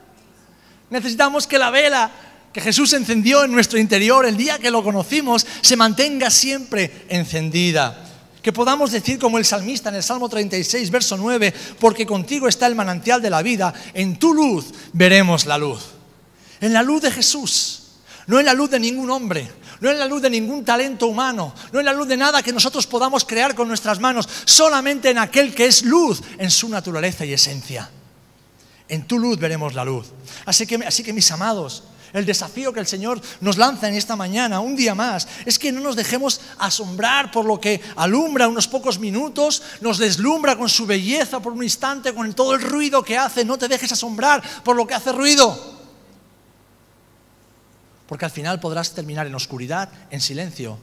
Necesitamos 0.90 1.46
que 1.46 1.60
la 1.60 1.70
vela 1.70 2.12
que 2.52 2.62
Jesús 2.62 2.94
encendió 2.94 3.44
en 3.44 3.52
nuestro 3.52 3.78
interior 3.78 4.26
el 4.26 4.36
día 4.36 4.58
que 4.58 4.72
lo 4.72 4.84
conocimos 4.84 5.46
se 5.62 5.78
mantenga 5.78 6.32
siempre 6.32 7.06
encendida. 7.08 8.07
Que 8.48 8.54
podamos 8.54 8.94
decir 8.94 9.20
como 9.20 9.38
el 9.38 9.44
salmista 9.44 9.90
en 9.90 9.96
el 9.96 10.04
Salmo 10.04 10.30
36, 10.30 10.90
verso 10.90 11.18
9, 11.18 11.54
porque 11.82 12.06
contigo 12.06 12.48
está 12.48 12.66
el 12.66 12.76
manantial 12.76 13.22
de 13.22 13.30
la 13.30 13.42
vida, 13.42 13.74
en 13.94 14.18
tu 14.18 14.34
luz 14.34 14.68
veremos 14.94 15.46
la 15.46 15.58
luz. 15.58 15.82
En 16.62 16.72
la 16.72 16.82
luz 16.82 17.02
de 17.02 17.12
Jesús, 17.12 17.82
no 18.26 18.40
en 18.40 18.46
la 18.46 18.54
luz 18.54 18.70
de 18.70 18.80
ningún 18.80 19.10
hombre, 19.10 19.52
no 19.82 19.92
en 19.92 20.00
la 20.00 20.06
luz 20.06 20.22
de 20.22 20.30
ningún 20.30 20.64
talento 20.64 21.08
humano, 21.08 21.54
no 21.74 21.80
en 21.80 21.86
la 21.86 21.92
luz 21.92 22.08
de 22.08 22.16
nada 22.16 22.42
que 22.42 22.54
nosotros 22.54 22.88
podamos 22.88 23.26
crear 23.26 23.54
con 23.54 23.68
nuestras 23.68 24.00
manos, 24.00 24.30
solamente 24.46 25.10
en 25.10 25.18
aquel 25.18 25.54
que 25.54 25.66
es 25.66 25.84
luz 25.84 26.22
en 26.38 26.50
su 26.50 26.70
naturaleza 26.70 27.26
y 27.26 27.34
esencia. 27.34 27.90
En 28.88 29.06
tu 29.06 29.20
luz 29.20 29.38
veremos 29.38 29.74
la 29.74 29.84
luz. 29.84 30.08
Así 30.46 30.66
que, 30.66 30.76
así 30.88 31.04
que 31.04 31.12
mis 31.12 31.30
amados, 31.32 31.84
el 32.14 32.26
desafío 32.26 32.74
que 32.74 32.80
el 32.80 32.88
Señor 32.88 33.22
nos 33.42 33.58
lanza 33.58 33.88
en 33.88 33.96
esta 33.96 34.16
mañana, 34.16 34.60
un 34.60 34.76
día 34.76 34.96
más, 34.96 35.28
es 35.46 35.60
que 35.60 35.72
no 35.72 35.82
nos 35.82 35.96
dejemos 35.96 36.42
asombrar 36.58 37.32
por 37.32 37.46
lo 37.46 37.60
que 37.60 37.82
alumbra 37.96 38.48
unos 38.48 38.68
pocos 38.68 39.00
minutos, 39.00 39.62
nos 39.82 39.98
deslumbra 39.98 40.58
con 40.58 40.70
su 40.70 40.86
belleza 40.86 41.40
por 41.40 41.54
un 41.54 41.64
instante, 41.64 42.14
con 42.14 42.34
todo 42.34 42.56
el 42.56 42.62
ruido 42.62 43.04
que 43.04 43.18
hace. 43.18 43.46
No 43.46 43.58
te 43.58 43.68
dejes 43.68 43.92
asombrar 43.92 44.44
por 44.64 44.76
lo 44.76 44.86
que 44.88 44.94
hace 44.94 45.12
ruido. 45.12 45.78
Porque 48.08 48.26
al 48.26 48.32
final 48.32 48.60
podrás 48.60 48.94
terminar 48.94 49.28
en 49.28 49.36
oscuridad, 49.36 49.90
en 50.10 50.22
silencio 50.22 50.80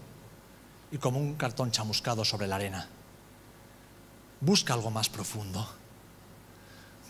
y 0.92 0.98
como 0.98 1.18
un 1.18 1.34
cartón 1.34 1.70
chamuscado 1.70 2.24
sobre 2.24 2.46
la 2.46 2.56
arena. 2.56 2.88
Busca 4.40 4.74
algo 4.74 4.90
más 4.90 5.08
profundo. 5.08 5.66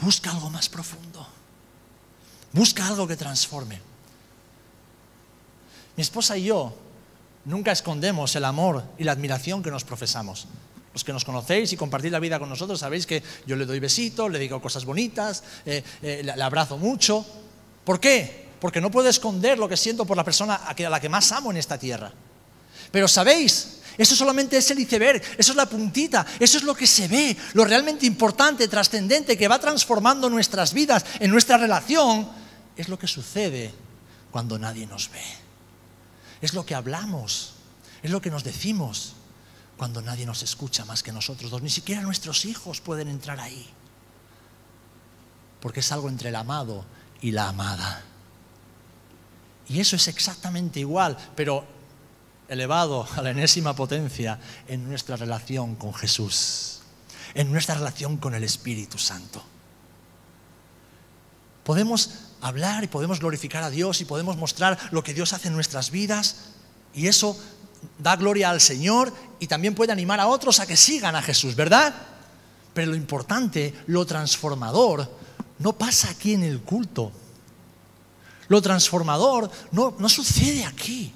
Busca 0.01 0.31
algo 0.31 0.51
más 0.51 0.69
profundo. 0.69 1.27
Busca 2.53 2.87
algo 2.87 3.07
que 3.07 3.17
transforme. 3.17 3.94
Mi 5.97 6.03
esposa 6.03 6.37
y 6.37 6.45
yo 6.45 6.75
nunca 7.45 7.73
escondemos 7.73 8.35
el 8.37 8.45
amor 8.45 8.85
y 8.99 9.05
la 9.05 9.13
admiración 9.13 9.63
que 9.63 9.71
nos 9.71 9.85
profesamos. 9.85 10.47
Los 10.93 11.05
que 11.05 11.13
nos 11.13 11.25
conocéis 11.25 11.73
y 11.73 11.77
compartís 11.77 12.13
la 12.13 12.21
vida 12.21 12.39
con 12.39 12.49
nosotros 12.49 12.79
sabéis 12.79 13.07
que 13.07 13.23
yo 13.47 13.57
le 13.57 13.67
doy 13.67 13.81
besitos, 13.81 14.31
le 14.31 14.39
digo 14.39 14.63
cosas 14.63 14.85
bonitas, 14.85 15.43
eh, 15.67 15.83
eh, 16.03 16.23
le 16.25 16.43
abrazo 16.43 16.79
mucho. 16.79 17.25
¿Por 17.85 17.99
qué? 17.99 18.49
Porque 18.61 18.81
no 18.81 18.91
puedo 18.91 19.09
esconder 19.09 19.59
lo 19.59 19.69
que 19.69 19.77
siento 19.77 20.05
por 20.05 20.17
la 20.17 20.25
persona 20.25 20.55
a 20.55 20.75
la 20.75 21.01
que 21.01 21.09
más 21.09 21.33
amo 21.33 21.51
en 21.51 21.57
esta 21.57 21.79
tierra. 21.79 22.13
Pero 22.91 23.09
sabéis 23.09 23.81
Eso 23.97 24.17
solamente 24.17 24.57
es 24.57 24.71
el 24.71 24.81
iceberg, 24.81 25.23
eso 25.39 25.53
es 25.53 25.57
la 25.57 25.67
puntita, 25.67 26.27
eso 26.41 26.59
es 26.59 26.65
lo 26.65 26.75
que 26.75 26.87
se 26.87 27.07
ve, 27.07 27.37
lo 27.53 27.65
realmente 27.65 28.07
importante, 28.07 28.67
trascendente, 28.67 29.39
que 29.39 29.47
va 29.47 29.61
transformando 29.61 30.29
nuestras 30.29 30.73
vidas, 30.75 31.05
en 31.21 31.31
nuestra 31.31 31.57
relación, 31.57 32.29
es 32.77 32.89
lo 32.89 32.99
que 32.99 33.07
sucede 33.07 33.73
cuando 34.33 34.59
nadie 34.59 34.87
nos 34.87 35.11
ve. 35.13 35.44
Es 36.41 36.55
lo 36.55 36.67
que 36.67 36.75
hablamos, 36.75 37.55
es 38.03 38.11
lo 38.11 38.21
que 38.21 38.31
nos 38.31 38.45
decimos 38.45 39.15
cuando 39.77 40.03
nadie 40.03 40.27
nos 40.27 40.43
escucha 40.43 40.85
más 40.85 41.03
que 41.03 41.13
nosotros 41.13 41.51
dos. 41.51 41.63
Ni 41.63 41.71
siquiera 41.71 42.03
nuestros 42.03 42.45
hijos 42.45 42.81
pueden 42.81 43.09
entrar 43.09 43.41
ahí. 43.41 43.69
Porque 45.61 45.81
es 45.81 45.93
algo 45.93 46.09
entre 46.09 46.29
el 46.29 46.37
amado 46.37 46.85
y 47.21 47.31
la 47.31 47.49
amada. 47.49 48.05
Y 49.69 49.81
eso 49.81 49.97
es 49.97 50.09
exactamente 50.09 50.81
igual, 50.81 51.17
pero 51.35 51.65
elevado 52.49 53.09
a 53.17 53.23
la 53.23 53.31
enésima 53.31 53.75
potencia 53.75 54.39
en 54.69 54.87
nuestra 54.89 55.17
relación 55.17 55.77
con 55.77 55.95
Jesús, 55.95 56.81
en 57.35 57.51
nuestra 57.51 57.75
relación 57.75 58.19
con 58.19 58.35
el 58.35 58.45
Espíritu 58.45 58.99
Santo. 58.99 59.43
Podemos 61.65 62.11
hablar 62.45 62.85
y 62.85 62.89
podemos 62.89 63.21
glorificar 63.21 63.63
a 63.63 63.71
Dios 63.71 64.03
y 64.03 64.05
podemos 64.05 64.37
mostrar 64.37 64.79
lo 64.91 65.03
que 65.03 65.15
Dios 65.15 65.33
hace 65.33 65.49
en 65.49 65.55
nuestras 65.55 65.91
vidas 65.91 66.51
y 66.93 67.09
eso 67.09 67.39
da 67.99 68.17
gloria 68.17 68.51
al 68.51 68.61
Señor 68.61 69.13
y 69.41 69.47
también 69.47 69.75
puede 69.75 69.93
animar 69.93 70.21
a 70.21 70.27
otros 70.27 70.61
a 70.61 70.67
que 70.67 70.77
sigan 70.77 71.17
a 71.17 71.23
Jesús, 71.23 71.57
¿verdad? 71.57 71.95
Pero 72.75 72.91
lo 72.91 72.97
importante, 72.97 73.73
lo 73.87 74.05
transformador, 74.05 75.11
no 75.59 75.73
pasa 75.73 76.11
aquí 76.11 76.35
en 76.35 76.43
el 76.43 76.61
culto. 76.61 77.11
Lo 78.49 78.61
transformador 78.61 79.51
no, 79.73 79.97
no 79.99 80.09
sucede 80.11 80.67
aquí. 80.67 81.15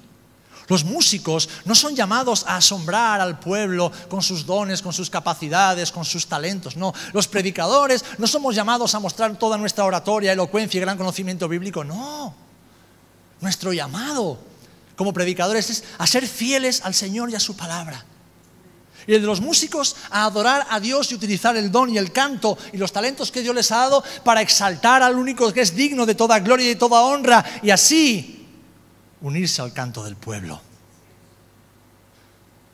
Los 0.69 0.83
músicos 0.83 1.49
no 1.65 1.73
son 1.73 1.95
llamados 1.95 2.45
a 2.47 2.57
asombrar 2.57 3.19
al 3.19 3.39
pueblo 3.39 3.91
con 4.07 4.21
sus 4.21 4.45
dones, 4.45 4.83
con 4.83 4.93
sus 4.93 5.09
capacidades, 5.09 5.91
con 5.91 6.05
sus 6.05 6.27
talentos. 6.27 6.77
No, 6.77 6.93
los 7.11 7.27
predicadores 7.27 8.05
no 8.19 8.27
somos 8.27 8.55
llamados 8.55 8.93
a 8.93 8.99
mostrar 8.99 9.35
toda 9.37 9.57
nuestra 9.57 9.83
oratoria, 9.83 10.31
elocuencia 10.31 10.77
y 10.77 10.81
gran 10.81 10.97
conocimiento 10.97 11.47
bíblico. 11.47 11.83
No. 11.83 12.35
Nuestro 13.41 13.73
llamado 13.73 14.37
como 14.95 15.11
predicadores 15.11 15.71
es 15.71 15.83
a 15.97 16.05
ser 16.05 16.27
fieles 16.27 16.81
al 16.83 16.93
Señor 16.93 17.31
y 17.31 17.35
a 17.35 17.39
su 17.39 17.55
palabra. 17.55 18.05
Y 19.07 19.15
el 19.15 19.21
de 19.21 19.27
los 19.27 19.41
músicos 19.41 19.95
a 20.11 20.25
adorar 20.25 20.67
a 20.69 20.79
Dios 20.79 21.11
y 21.11 21.15
utilizar 21.15 21.57
el 21.57 21.71
don 21.71 21.89
y 21.89 21.97
el 21.97 22.11
canto 22.11 22.59
y 22.73 22.77
los 22.77 22.91
talentos 22.91 23.31
que 23.31 23.41
Dios 23.41 23.55
les 23.55 23.71
ha 23.71 23.77
dado 23.77 24.03
para 24.23 24.41
exaltar 24.41 25.01
al 25.01 25.15
único 25.15 25.51
que 25.51 25.61
es 25.61 25.75
digno 25.75 26.05
de 26.05 26.13
toda 26.13 26.39
gloria 26.39 26.65
y 26.67 26.69
de 26.69 26.75
toda 26.75 27.01
honra 27.01 27.43
y 27.63 27.71
así 27.71 28.38
unirse 29.21 29.61
al 29.61 29.73
canto 29.73 30.03
del 30.03 30.15
pueblo. 30.15 30.61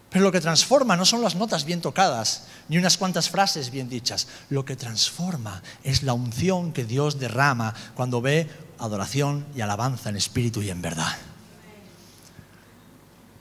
Pero 0.10 0.24
lo 0.24 0.32
que 0.32 0.40
transforma 0.40 0.96
no 0.96 1.04
son 1.04 1.22
las 1.22 1.36
notas 1.36 1.66
bien 1.66 1.82
tocadas, 1.82 2.44
ni 2.70 2.78
unas 2.78 2.98
cuantas 2.98 3.30
frases 3.30 3.70
bien 3.70 3.90
dichas. 3.90 4.28
Lo 4.50 4.64
que 4.64 4.78
transforma 4.78 5.62
es 5.84 6.04
la 6.04 6.14
unción 6.14 6.72
que 6.72 6.86
Dios 6.86 7.20
derrama 7.20 7.74
cuando 7.96 8.22
ve 8.22 8.50
adoración 8.80 9.46
y 9.56 9.62
alabanza 9.62 10.10
en 10.10 10.16
espíritu 10.16 10.62
y 10.62 10.70
en 10.70 10.82
verdad. 10.82 11.18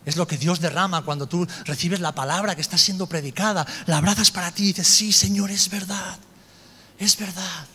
Es 0.05 0.17
lo 0.17 0.27
que 0.27 0.37
Dios 0.37 0.61
derrama 0.61 1.03
cuando 1.03 1.29
tú 1.29 1.47
recibes 1.65 2.01
la 2.01 2.13
palabra 2.13 2.55
que 2.57 2.61
está 2.61 2.77
siendo 2.77 3.07
predicada, 3.07 3.65
la 3.87 3.99
abrazas 3.99 4.31
para 4.31 4.51
ti 4.51 4.65
y 4.65 4.67
dices, 4.67 4.89
sí, 4.89 5.13
Señor, 5.13 5.53
es 5.53 5.71
verdad, 5.71 6.19
es 6.99 7.17
verdad. 7.17 7.67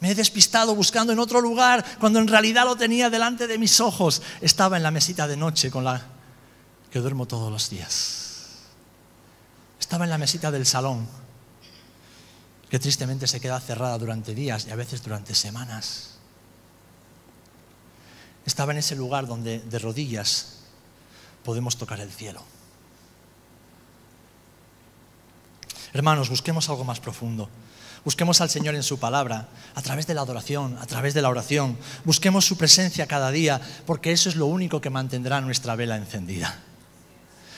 Me 0.00 0.10
he 0.10 0.14
despistado 0.14 0.74
buscando 0.74 1.12
en 1.12 1.18
otro 1.18 1.40
lugar 1.40 1.84
cuando 1.98 2.18
en 2.18 2.28
realidad 2.28 2.64
lo 2.64 2.76
tenía 2.76 3.10
delante 3.10 3.46
de 3.46 3.58
mis 3.58 3.80
ojos. 3.80 4.22
Estaba 4.40 4.78
en 4.78 4.82
la 4.82 4.90
mesita 4.90 5.28
de 5.28 5.36
noche 5.36 5.70
con 5.70 5.84
la 5.84 6.02
que 6.90 7.00
duermo 7.00 7.26
todos 7.26 7.52
los 7.52 7.68
días. 7.68 8.30
Estaba 9.78 10.04
en 10.04 10.10
la 10.10 10.18
mesita 10.18 10.50
del 10.50 10.66
salón, 10.66 11.06
que 12.70 12.78
tristemente 12.78 13.26
se 13.26 13.40
queda 13.40 13.60
cerrada 13.60 13.98
durante 13.98 14.34
días 14.34 14.66
y 14.66 14.70
a 14.70 14.76
veces 14.76 15.02
durante 15.02 15.34
semanas. 15.34 16.16
Estaba 18.46 18.72
en 18.72 18.78
ese 18.78 18.96
lugar 18.96 19.26
donde 19.26 19.58
de 19.58 19.78
rodillas 19.78 20.60
podemos 21.44 21.76
tocar 21.76 22.00
el 22.00 22.10
cielo. 22.10 22.42
Hermanos, 25.92 26.30
busquemos 26.30 26.68
algo 26.68 26.84
más 26.84 27.00
profundo. 27.00 27.48
Busquemos 28.04 28.40
al 28.40 28.48
Señor 28.48 28.74
en 28.74 28.82
su 28.82 28.98
palabra, 28.98 29.48
a 29.74 29.82
través 29.82 30.06
de 30.06 30.14
la 30.14 30.22
adoración, 30.22 30.78
a 30.80 30.86
través 30.86 31.12
de 31.12 31.20
la 31.20 31.28
oración. 31.28 31.76
Busquemos 32.04 32.46
su 32.46 32.56
presencia 32.56 33.06
cada 33.06 33.30
día, 33.30 33.60
porque 33.84 34.12
eso 34.12 34.28
es 34.28 34.36
lo 34.36 34.46
único 34.46 34.80
que 34.80 34.88
mantendrá 34.88 35.40
nuestra 35.40 35.76
vela 35.76 35.96
encendida. 35.96 36.58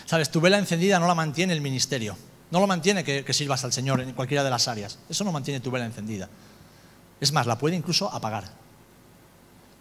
Sabes, 0.04 0.30
tu 0.30 0.40
vela 0.40 0.58
encendida 0.58 0.98
no 0.98 1.06
la 1.06 1.14
mantiene 1.14 1.52
el 1.52 1.60
ministerio, 1.60 2.16
no 2.50 2.58
lo 2.58 2.66
mantiene 2.66 3.04
que, 3.04 3.32
sirvas 3.32 3.64
al 3.64 3.72
Señor 3.72 4.00
en 4.00 4.12
cualquiera 4.14 4.42
de 4.42 4.50
las 4.50 4.66
áreas. 4.66 4.98
Eso 5.08 5.22
no 5.22 5.30
mantiene 5.30 5.60
tu 5.60 5.70
vela 5.70 5.86
encendida. 5.86 6.28
Es 7.20 7.32
más, 7.32 7.46
la 7.46 7.56
puede 7.56 7.76
incluso 7.76 8.12
apagar. 8.12 8.44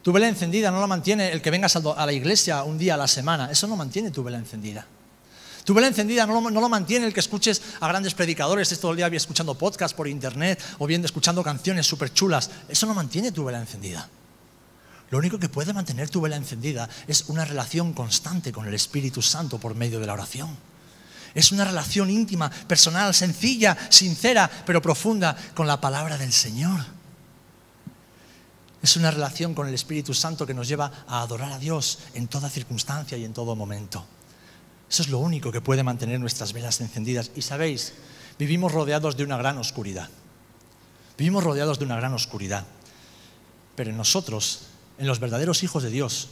Tu 0.04 0.12
vela 0.12 0.28
encendida 0.28 0.70
no 0.70 0.80
la 0.80 0.88
mantiene 0.88 1.32
el 1.32 1.42
que 1.42 1.50
vengas 1.50 1.76
a 1.76 2.06
la 2.06 2.14
iglesia 2.14 2.64
un 2.64 2.78
día 2.78 2.94
a 2.94 2.98
la 2.98 3.08
semana. 3.08 3.50
Eso 3.52 3.68
no 3.68 3.76
mantiene 3.76 4.12
tu 4.12 4.24
vela 4.24 4.38
encendida. 4.38 4.86
Tu 5.64 5.74
vela 5.74 5.88
encendida 5.88 6.26
no 6.26 6.42
lo, 6.42 6.70
mantiene 6.70 7.06
el 7.06 7.14
que 7.14 7.20
escuches 7.20 7.62
a 7.80 7.88
grandes 7.88 8.14
predicadores, 8.14 8.80
todo 8.80 8.92
el 8.92 8.98
día 8.98 9.08
escuchando 9.08 9.56
podcast 9.56 9.96
por 9.96 10.08
internet 10.08 10.62
o 10.80 10.88
bien 10.88 11.04
escuchando 11.06 11.44
canciones 11.44 11.86
súper 11.86 12.14
chulas. 12.14 12.50
Eso 12.68 12.86
no 12.86 12.94
mantiene 12.94 13.32
tu 13.32 13.46
vela 13.46 13.60
encendida. 13.60 14.10
Lo 15.12 15.18
único 15.18 15.38
que 15.38 15.50
puede 15.50 15.74
mantener 15.74 16.10
tu 16.10 16.22
vela 16.22 16.38
encendida 16.38 16.90
es 17.08 17.26
una 17.28 17.46
relación 17.46 17.94
constante 17.94 18.52
con 18.52 18.68
el 18.68 18.74
Espíritu 18.74 19.22
Santo 19.22 19.60
por 19.60 19.76
medio 19.76 20.00
de 20.00 20.08
la 20.08 20.14
oración. 20.14 20.50
Es 21.36 21.52
una 21.52 21.66
relación 21.66 22.10
íntima, 22.10 22.50
personal, 22.50 23.14
sencilla, 23.14 23.78
sincera, 23.90 24.50
pero 24.66 24.82
profunda 24.82 25.36
con 25.54 25.68
la 25.68 25.80
palabra 25.80 26.18
del 26.18 26.34
Señor. 26.34 26.82
Es 28.82 28.96
una 28.96 29.12
relación 29.12 29.54
con 29.54 29.68
el 29.68 29.74
Espíritu 29.74 30.14
Santo 30.14 30.48
que 30.48 30.54
nos 30.54 30.68
lleva 30.68 31.06
a 31.08 31.22
adorar 31.22 31.52
a 31.52 31.60
Dios 31.60 32.00
en 32.14 32.28
toda 32.28 32.50
circunstancia 32.50 33.18
y 33.18 33.26
en 33.26 33.34
todo 33.34 33.56
momento. 33.56 34.06
Eso 34.92 35.04
es 35.04 35.08
lo 35.08 35.20
único 35.20 35.54
que 35.54 35.62
puede 35.62 35.84
mantener 35.84 36.20
nuestras 36.20 36.52
velas 36.52 36.82
encendidas. 36.82 37.32
Y 37.34 37.44
sabéis, 37.44 37.94
vivimos 38.38 38.74
rodeados 38.74 39.16
de 39.16 39.24
una 39.24 39.38
gran 39.38 39.58
oscuridad. 39.58 40.10
Vivimos 41.18 41.46
rodeados 41.46 41.80
de 41.80 41.86
una 41.86 41.96
gran 41.96 42.14
oscuridad. 42.14 42.66
Pero 43.78 43.92
en 43.92 43.96
nosotros, 43.96 44.64
en 44.98 45.08
los 45.08 45.22
verdaderos 45.22 45.64
hijos 45.64 45.84
de 45.84 45.92
Dios, 45.92 46.28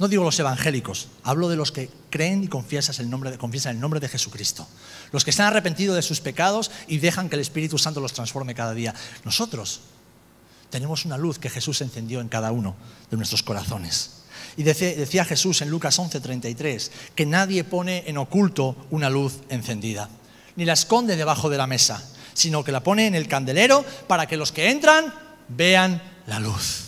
no 0.00 0.08
digo 0.08 0.24
los 0.24 0.40
evangélicos, 0.40 1.06
hablo 1.22 1.48
de 1.48 1.54
los 1.54 1.70
que 1.70 1.88
creen 2.10 2.42
y 2.42 2.48
confiesan 2.48 2.96
el 2.98 3.10
nombre 3.10 3.30
de, 3.30 3.38
confiesan 3.38 3.76
el 3.76 3.80
nombre 3.80 4.00
de 4.00 4.08
Jesucristo. 4.08 4.66
Los 5.12 5.24
que 5.24 5.30
se 5.30 5.40
han 5.42 5.48
arrepentido 5.48 5.94
de 5.94 6.02
sus 6.02 6.20
pecados 6.20 6.72
y 6.88 6.98
dejan 6.98 7.28
que 7.28 7.36
el 7.36 7.42
Espíritu 7.42 7.78
Santo 7.78 8.00
los 8.00 8.12
transforme 8.12 8.56
cada 8.56 8.74
día. 8.74 8.92
Nosotros 9.24 9.82
tenemos 10.70 11.04
una 11.04 11.16
luz 11.16 11.38
que 11.38 11.48
Jesús 11.48 11.80
encendió 11.80 12.20
en 12.20 12.28
cada 12.28 12.50
uno 12.50 12.74
de 13.08 13.16
nuestros 13.16 13.44
corazones. 13.44 14.25
Y 14.56 14.62
decía 14.62 15.24
Jesús 15.24 15.62
en 15.62 15.70
Lucas 15.70 15.98
11:33 15.98 16.90
que 17.14 17.26
nadie 17.26 17.64
pone 17.64 18.04
en 18.06 18.18
oculto 18.18 18.76
una 18.90 19.10
luz 19.10 19.40
encendida, 19.48 20.08
ni 20.56 20.64
la 20.64 20.74
esconde 20.74 21.16
debajo 21.16 21.50
de 21.50 21.58
la 21.58 21.66
mesa, 21.66 22.02
sino 22.34 22.64
que 22.64 22.72
la 22.72 22.82
pone 22.82 23.06
en 23.06 23.14
el 23.14 23.28
candelero 23.28 23.84
para 24.06 24.26
que 24.26 24.36
los 24.36 24.52
que 24.52 24.70
entran 24.70 25.12
vean 25.48 26.02
la 26.26 26.40
luz. 26.40 26.86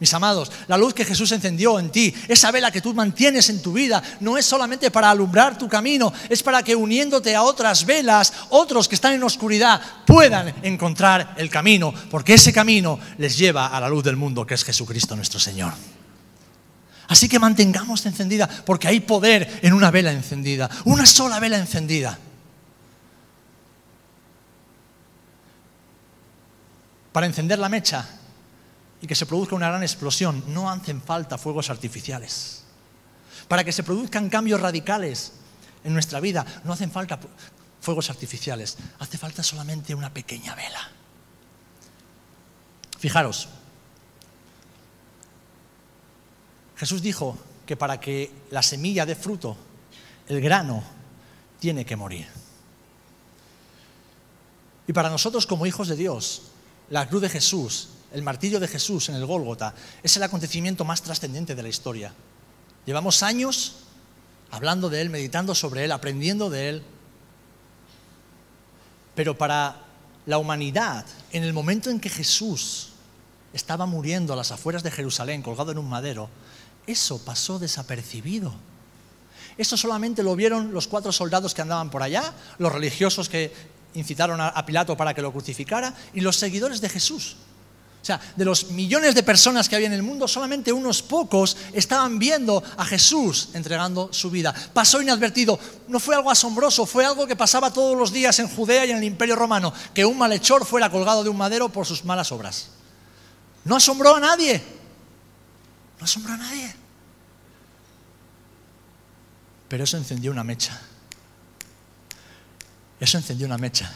Mis 0.00 0.12
amados, 0.12 0.50
la 0.66 0.76
luz 0.76 0.92
que 0.92 1.04
Jesús 1.04 1.30
encendió 1.32 1.78
en 1.78 1.90
ti, 1.90 2.12
esa 2.26 2.50
vela 2.50 2.72
que 2.72 2.80
tú 2.80 2.92
mantienes 2.92 3.48
en 3.48 3.62
tu 3.62 3.72
vida, 3.72 4.02
no 4.20 4.36
es 4.36 4.44
solamente 4.44 4.90
para 4.90 5.08
alumbrar 5.08 5.56
tu 5.56 5.68
camino, 5.68 6.12
es 6.28 6.42
para 6.42 6.62
que 6.62 6.74
uniéndote 6.74 7.34
a 7.34 7.42
otras 7.42 7.86
velas, 7.86 8.32
otros 8.50 8.88
que 8.88 8.96
están 8.96 9.14
en 9.14 9.22
oscuridad 9.22 9.80
puedan 10.04 10.52
encontrar 10.62 11.34
el 11.38 11.48
camino, 11.48 11.94
porque 12.10 12.34
ese 12.34 12.52
camino 12.52 12.98
les 13.18 13.38
lleva 13.38 13.68
a 13.68 13.80
la 13.80 13.88
luz 13.88 14.02
del 14.02 14.16
mundo, 14.16 14.44
que 14.44 14.54
es 14.54 14.64
Jesucristo 14.64 15.14
nuestro 15.14 15.38
Señor. 15.38 15.72
Así 17.08 17.28
que 17.28 17.38
mantengamos 17.38 18.04
encendida, 18.06 18.48
porque 18.48 18.88
hay 18.88 19.00
poder 19.00 19.60
en 19.62 19.72
una 19.72 19.90
vela 19.90 20.12
encendida, 20.12 20.70
una 20.84 21.06
sola 21.06 21.38
vela 21.38 21.58
encendida. 21.58 22.18
Para 27.12 27.26
encender 27.26 27.58
la 27.58 27.68
mecha 27.68 28.06
y 29.00 29.06
que 29.06 29.14
se 29.14 29.26
produzca 29.26 29.54
una 29.54 29.68
gran 29.68 29.82
explosión, 29.82 30.42
no 30.48 30.70
hacen 30.70 31.02
falta 31.02 31.38
fuegos 31.38 31.70
artificiales. 31.70 32.64
Para 33.48 33.62
que 33.62 33.72
se 33.72 33.82
produzcan 33.82 34.30
cambios 34.30 34.60
radicales 34.60 35.32
en 35.84 35.92
nuestra 35.92 36.20
vida, 36.20 36.44
no 36.64 36.72
hacen 36.72 36.90
falta 36.90 37.20
fuegos 37.80 38.08
artificiales, 38.08 38.78
hace 38.98 39.18
falta 39.18 39.42
solamente 39.42 39.94
una 39.94 40.12
pequeña 40.12 40.54
vela. 40.54 40.90
Fijaros, 42.98 43.48
Jesús 46.76 47.02
dijo 47.02 47.36
que 47.66 47.76
para 47.76 48.00
que 48.00 48.30
la 48.50 48.62
semilla 48.62 49.06
dé 49.06 49.14
fruto, 49.14 49.56
el 50.28 50.40
grano 50.40 50.82
tiene 51.58 51.84
que 51.84 51.96
morir. 51.96 52.26
Y 54.86 54.92
para 54.92 55.10
nosotros 55.10 55.46
como 55.46 55.66
hijos 55.66 55.88
de 55.88 55.96
Dios, 55.96 56.42
la 56.90 57.08
cruz 57.08 57.22
de 57.22 57.28
Jesús, 57.28 57.88
el 58.12 58.22
martirio 58.22 58.60
de 58.60 58.68
Jesús 58.68 59.08
en 59.08 59.14
el 59.14 59.26
Gólgota, 59.26 59.74
es 60.02 60.16
el 60.16 60.22
acontecimiento 60.22 60.84
más 60.84 61.02
trascendente 61.02 61.54
de 61.54 61.62
la 61.62 61.68
historia. 61.68 62.12
Llevamos 62.84 63.22
años 63.22 63.76
hablando 64.50 64.90
de 64.90 65.00
Él, 65.00 65.10
meditando 65.10 65.54
sobre 65.54 65.84
Él, 65.84 65.92
aprendiendo 65.92 66.50
de 66.50 66.68
Él. 66.68 66.82
Pero 69.14 69.38
para 69.38 69.84
la 70.26 70.38
humanidad, 70.38 71.06
en 71.32 71.44
el 71.44 71.52
momento 71.52 71.90
en 71.90 72.00
que 72.00 72.10
Jesús 72.10 72.90
estaba 73.52 73.86
muriendo 73.86 74.32
a 74.32 74.36
las 74.36 74.52
afueras 74.52 74.82
de 74.82 74.90
Jerusalén, 74.90 75.42
colgado 75.42 75.72
en 75.72 75.78
un 75.78 75.88
madero, 75.88 76.28
eso 76.86 77.18
pasó 77.24 77.58
desapercibido. 77.58 78.54
Eso 79.56 79.76
solamente 79.76 80.22
lo 80.22 80.34
vieron 80.34 80.72
los 80.72 80.88
cuatro 80.88 81.12
soldados 81.12 81.54
que 81.54 81.62
andaban 81.62 81.90
por 81.90 82.02
allá, 82.02 82.32
los 82.58 82.72
religiosos 82.72 83.28
que 83.28 83.52
incitaron 83.94 84.40
a 84.40 84.66
Pilato 84.66 84.96
para 84.96 85.14
que 85.14 85.22
lo 85.22 85.32
crucificara 85.32 85.94
y 86.12 86.20
los 86.20 86.36
seguidores 86.36 86.80
de 86.80 86.88
Jesús. 86.88 87.36
O 88.04 88.06
sea, 88.06 88.20
de 88.36 88.44
los 88.44 88.70
millones 88.72 89.14
de 89.14 89.22
personas 89.22 89.66
que 89.66 89.76
había 89.76 89.86
en 89.86 89.94
el 89.94 90.02
mundo, 90.02 90.28
solamente 90.28 90.74
unos 90.74 91.00
pocos 91.00 91.56
estaban 91.72 92.18
viendo 92.18 92.62
a 92.76 92.84
Jesús 92.84 93.48
entregando 93.54 94.10
su 94.12 94.30
vida. 94.30 94.54
Pasó 94.74 95.00
inadvertido. 95.00 95.58
No 95.88 95.98
fue 95.98 96.14
algo 96.14 96.30
asombroso, 96.30 96.84
fue 96.84 97.06
algo 97.06 97.26
que 97.26 97.34
pasaba 97.34 97.72
todos 97.72 97.96
los 97.96 98.12
días 98.12 98.38
en 98.40 98.48
Judea 98.48 98.84
y 98.84 98.90
en 98.90 98.98
el 98.98 99.04
Imperio 99.04 99.36
Romano, 99.36 99.72
que 99.94 100.04
un 100.04 100.18
malhechor 100.18 100.66
fuera 100.66 100.90
colgado 100.90 101.24
de 101.24 101.30
un 101.30 101.38
madero 101.38 101.70
por 101.70 101.86
sus 101.86 102.04
malas 102.04 102.30
obras. 102.30 102.66
No 103.64 103.76
asombró 103.76 104.16
a 104.16 104.20
nadie. 104.20 104.62
No 105.98 106.04
asombró 106.04 106.34
a 106.34 106.36
nadie. 106.36 106.74
Pero 109.68 109.84
eso 109.84 109.96
encendió 109.96 110.30
una 110.30 110.44
mecha. 110.44 110.80
Eso 113.00 113.18
encendió 113.18 113.46
una 113.46 113.58
mecha 113.58 113.92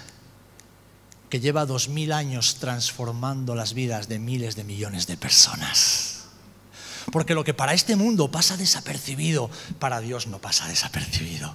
que 1.28 1.40
lleva 1.40 1.66
dos 1.66 1.88
mil 1.88 2.12
años 2.12 2.57
transformando 2.57 3.55
las 3.55 3.74
vidas 3.74 4.09
de 4.09 4.18
miles 4.18 4.57
de 4.57 4.64
millones 4.64 5.07
de 5.07 5.16
personas. 5.16 6.24
Porque 7.12 7.34
lo 7.34 7.44
que 7.44 7.55
para 7.55 7.74
este 7.74 7.96
mundo 7.96 8.30
pasa 8.30 8.57
desapercibido, 8.57 9.51
para 9.78 10.01
Dios 10.01 10.26
no 10.26 10.40
pasa 10.40 10.68
desapercibido. 10.68 11.55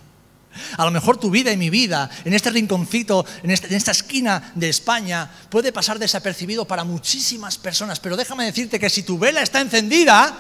A 0.78 0.86
lo 0.86 0.92
mejor 0.92 1.18
tu 1.18 1.30
vida 1.30 1.52
y 1.52 1.58
mi 1.58 1.70
vida, 1.70 2.10
en 2.26 2.34
este 2.34 2.50
rinconcito, 2.50 3.26
en, 3.44 3.52
este, 3.52 3.68
en, 3.68 3.74
esta 3.74 3.92
esquina 3.92 4.52
de 4.56 4.70
España, 4.70 5.30
puede 5.50 5.72
pasar 5.72 6.00
desapercibido 6.00 6.66
para 6.66 6.84
muchísimas 6.84 7.58
personas, 7.58 8.00
pero 8.00 8.18
déjame 8.18 8.46
decirte 8.46 8.80
que 8.80 8.90
si 8.90 9.04
tu 9.04 9.18
vela 9.18 9.42
está 9.42 9.62
encendida, 9.62 10.36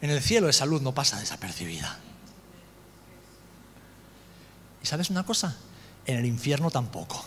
en 0.00 0.10
el 0.10 0.22
cielo 0.22 0.48
esa 0.48 0.66
luz 0.66 0.82
no 0.82 0.92
pasa 0.92 1.18
desapercibida. 1.18 1.98
¿Y 4.82 4.86
sabes 4.86 5.08
una 5.10 5.24
cosa? 5.24 5.56
En 6.04 6.18
el 6.18 6.26
infierno 6.26 6.70
tampoco. 6.70 7.24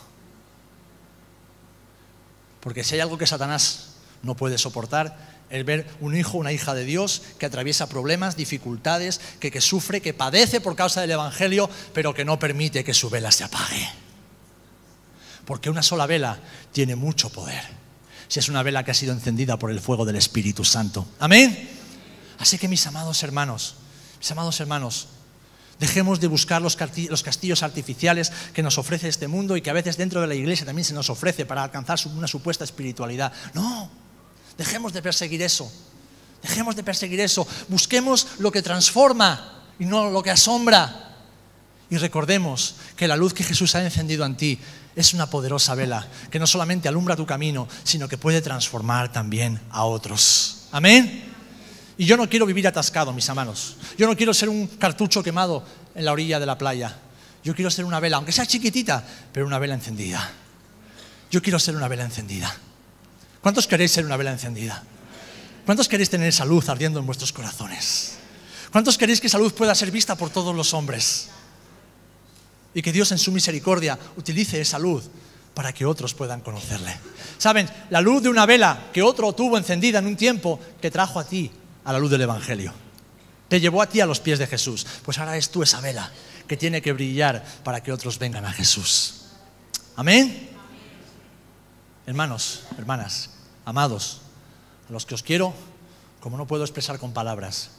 Porque 2.61 2.83
si 2.83 2.95
hay 2.95 3.01
algo 3.01 3.17
que 3.17 3.25
Satanás 3.25 3.93
no 4.21 4.35
puede 4.35 4.57
soportar, 4.57 5.36
es 5.49 5.65
ver 5.65 5.87
un 6.01 6.15
hijo, 6.15 6.37
una 6.37 6.51
hija 6.51 6.73
de 6.73 6.83
Dios 6.83 7.21
que 7.39 7.45
atraviesa 7.45 7.87
problemas, 7.87 8.35
dificultades, 8.35 9.21
que, 9.39 9.51
que 9.51 9.61
sufre, 9.61 10.01
que 10.01 10.13
padece 10.13 10.61
por 10.61 10.75
causa 10.75 11.01
del 11.01 11.11
Evangelio, 11.11 11.69
pero 11.93 12.13
que 12.13 12.25
no 12.25 12.39
permite 12.39 12.83
que 12.83 12.93
su 12.93 13.09
vela 13.09 13.31
se 13.31 13.43
apague. 13.43 13.89
Porque 15.45 15.69
una 15.69 15.83
sola 15.83 16.05
vela 16.05 16.39
tiene 16.71 16.95
mucho 16.95 17.29
poder. 17.29 17.63
Si 18.27 18.39
es 18.39 18.49
una 18.49 18.63
vela 18.63 18.83
que 18.83 18.91
ha 18.91 18.93
sido 18.93 19.13
encendida 19.13 19.57
por 19.57 19.71
el 19.71 19.79
fuego 19.79 20.05
del 20.05 20.17
Espíritu 20.17 20.65
Santo. 20.65 21.07
Amén. 21.19 21.69
Así 22.39 22.57
que 22.57 22.67
mis 22.67 22.85
amados 22.85 23.23
hermanos, 23.23 23.75
mis 24.19 24.31
amados 24.31 24.59
hermanos, 24.59 25.07
Dejemos 25.79 26.19
de 26.19 26.27
buscar 26.27 26.61
los 26.61 26.75
castillos 26.75 27.61
artificiales 27.61 28.31
que 28.53 28.63
nos 28.63 28.79
ofrece 28.79 29.09
este 29.09 29.27
mundo 29.27 29.55
y 29.55 29.61
que 29.61 29.69
a 29.69 29.73
veces 29.73 29.95
dentro 29.95 30.21
de 30.21 30.27
la 30.27 30.33
iglesia 30.33 30.65
también 30.65 30.85
se 30.85 30.93
nos 30.93 31.09
ofrece 31.11 31.45
para 31.45 31.63
alcanzar 31.63 31.99
una 32.15 32.27
supuesta 32.27 32.63
espiritualidad. 32.63 33.31
No, 33.53 33.89
dejemos 34.57 34.93
de 34.93 35.01
perseguir 35.01 35.41
eso. 35.41 35.71
Dejemos 36.41 36.75
de 36.75 36.83
perseguir 36.83 37.19
eso. 37.19 37.47
Busquemos 37.67 38.27
lo 38.39 38.51
que 38.51 38.61
transforma 38.61 39.63
y 39.79 39.85
no 39.85 40.09
lo 40.09 40.23
que 40.23 40.31
asombra. 40.31 41.15
Y 41.89 41.97
recordemos 41.97 42.75
que 42.95 43.07
la 43.07 43.15
luz 43.15 43.33
que 43.33 43.43
Jesús 43.43 43.75
ha 43.75 43.83
encendido 43.83 44.25
en 44.25 44.35
ti 44.35 44.59
es 44.95 45.13
una 45.13 45.29
poderosa 45.29 45.75
vela 45.75 46.05
que 46.29 46.39
no 46.39 46.47
solamente 46.47 46.87
alumbra 46.87 47.15
tu 47.15 47.25
camino, 47.25 47.67
sino 47.83 48.07
que 48.07 48.17
puede 48.17 48.41
transformar 48.41 49.11
también 49.11 49.59
a 49.69 49.85
otros. 49.85 50.67
Amén. 50.71 51.23
Y 51.97 52.05
yo 52.05 52.17
no 52.17 52.29
quiero 52.29 52.45
vivir 52.45 52.67
atascado, 52.67 53.13
mis 53.13 53.27
hermanos. 53.29 53.77
Yo 53.97 54.07
no 54.07 54.15
quiero 54.15 54.33
ser 54.33 54.49
un 54.49 54.67
cartucho 54.67 55.23
quemado 55.23 55.63
en 55.95 56.05
la 56.05 56.11
orilla 56.11 56.39
de 56.39 56.45
la 56.45 56.57
playa. 56.57 56.95
Yo 57.43 57.55
quiero 57.55 57.71
ser 57.71 57.85
una 57.85 57.99
vela, 57.99 58.17
aunque 58.17 58.31
sea 58.31 58.45
chiquitita, 58.45 59.03
pero 59.31 59.47
una 59.47 59.57
vela 59.57 59.73
encendida. 59.73 60.29
Yo 61.31 61.41
quiero 61.41 61.59
ser 61.59 61.75
una 61.75 61.87
vela 61.87 62.03
encendida. 62.03 62.55
¿Cuántos 63.47 63.65
queréis 63.65 63.93
ser 63.93 64.05
una 64.05 64.17
vela 64.17 64.33
encendida? 64.33 64.83
¿Cuántos 65.65 65.87
queréis 65.87 66.09
tener 66.09 66.27
esa 66.27 66.43
luz 66.43 66.67
ardiendo 66.67 66.99
en 66.99 67.05
vuestros 67.05 67.31
corazones? 67.31 68.17
¿Cuántos 68.73 68.97
queréis 68.97 69.21
que 69.21 69.27
esa 69.27 69.37
luz 69.37 69.53
pueda 69.53 69.73
ser 69.73 69.89
vista 69.89 70.17
por 70.17 70.29
todos 70.31 70.53
los 70.53 70.73
hombres? 70.73 71.29
Y 72.73 72.81
que 72.81 72.91
Dios 72.91 73.09
en 73.13 73.17
su 73.17 73.31
misericordia 73.31 73.97
utilice 74.17 74.59
esa 74.59 74.77
luz 74.77 75.05
para 75.53 75.71
que 75.71 75.85
otros 75.85 76.13
puedan 76.13 76.41
conocerle. 76.41 76.93
Saben, 77.37 77.69
la 77.89 78.01
luz 78.01 78.21
de 78.21 78.27
una 78.27 78.45
vela 78.45 78.89
que 78.91 79.01
otro 79.01 79.31
tuvo 79.31 79.57
encendida 79.57 79.99
en 79.99 80.07
un 80.07 80.17
tiempo 80.17 80.59
que 80.81 80.91
trajo 80.91 81.17
a 81.17 81.23
ti 81.23 81.49
a 81.85 81.93
la 81.93 81.99
luz 81.99 82.11
del 82.11 82.23
Evangelio. 82.23 82.73
Te 83.47 83.61
llevó 83.61 83.81
a 83.81 83.87
ti 83.87 84.01
a 84.01 84.05
los 84.05 84.19
pies 84.19 84.39
de 84.39 84.47
Jesús. 84.47 84.85
Pues 85.05 85.19
ahora 85.19 85.37
es 85.37 85.51
tú 85.51 85.63
esa 85.63 85.79
vela 85.79 86.11
que 86.49 86.57
tiene 86.57 86.81
que 86.81 86.91
brillar 86.91 87.45
para 87.63 87.81
que 87.81 87.93
otros 87.93 88.19
vengan 88.19 88.43
a 88.43 88.51
Jesús. 88.51 89.21
Amén. 89.95 90.49
Hermanos, 92.05 92.63
hermanas, 92.77 93.36
amados, 93.67 94.21
a 94.87 94.93
los 94.93 95.05
que 95.05 95.13
os 95.13 95.23
quiero, 95.23 95.53
como 96.21 96.37
no 96.37 96.47
puedo 96.47 96.63
expresar 96.63 96.99
con 96.99 97.11
palabras, 97.11 97.71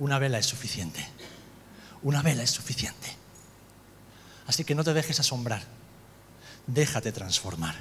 una 0.00 0.18
vela 0.18 0.36
es 0.38 0.46
suficiente. 0.46 1.06
Una 2.02 2.22
vela 2.22 2.42
es 2.42 2.50
suficiente. 2.50 3.14
Así 4.48 4.64
que 4.64 4.74
no 4.74 4.82
te 4.82 4.94
dejes 4.94 5.20
asombrar. 5.20 5.62
Déjate 6.66 7.12
transformar. 7.12 7.76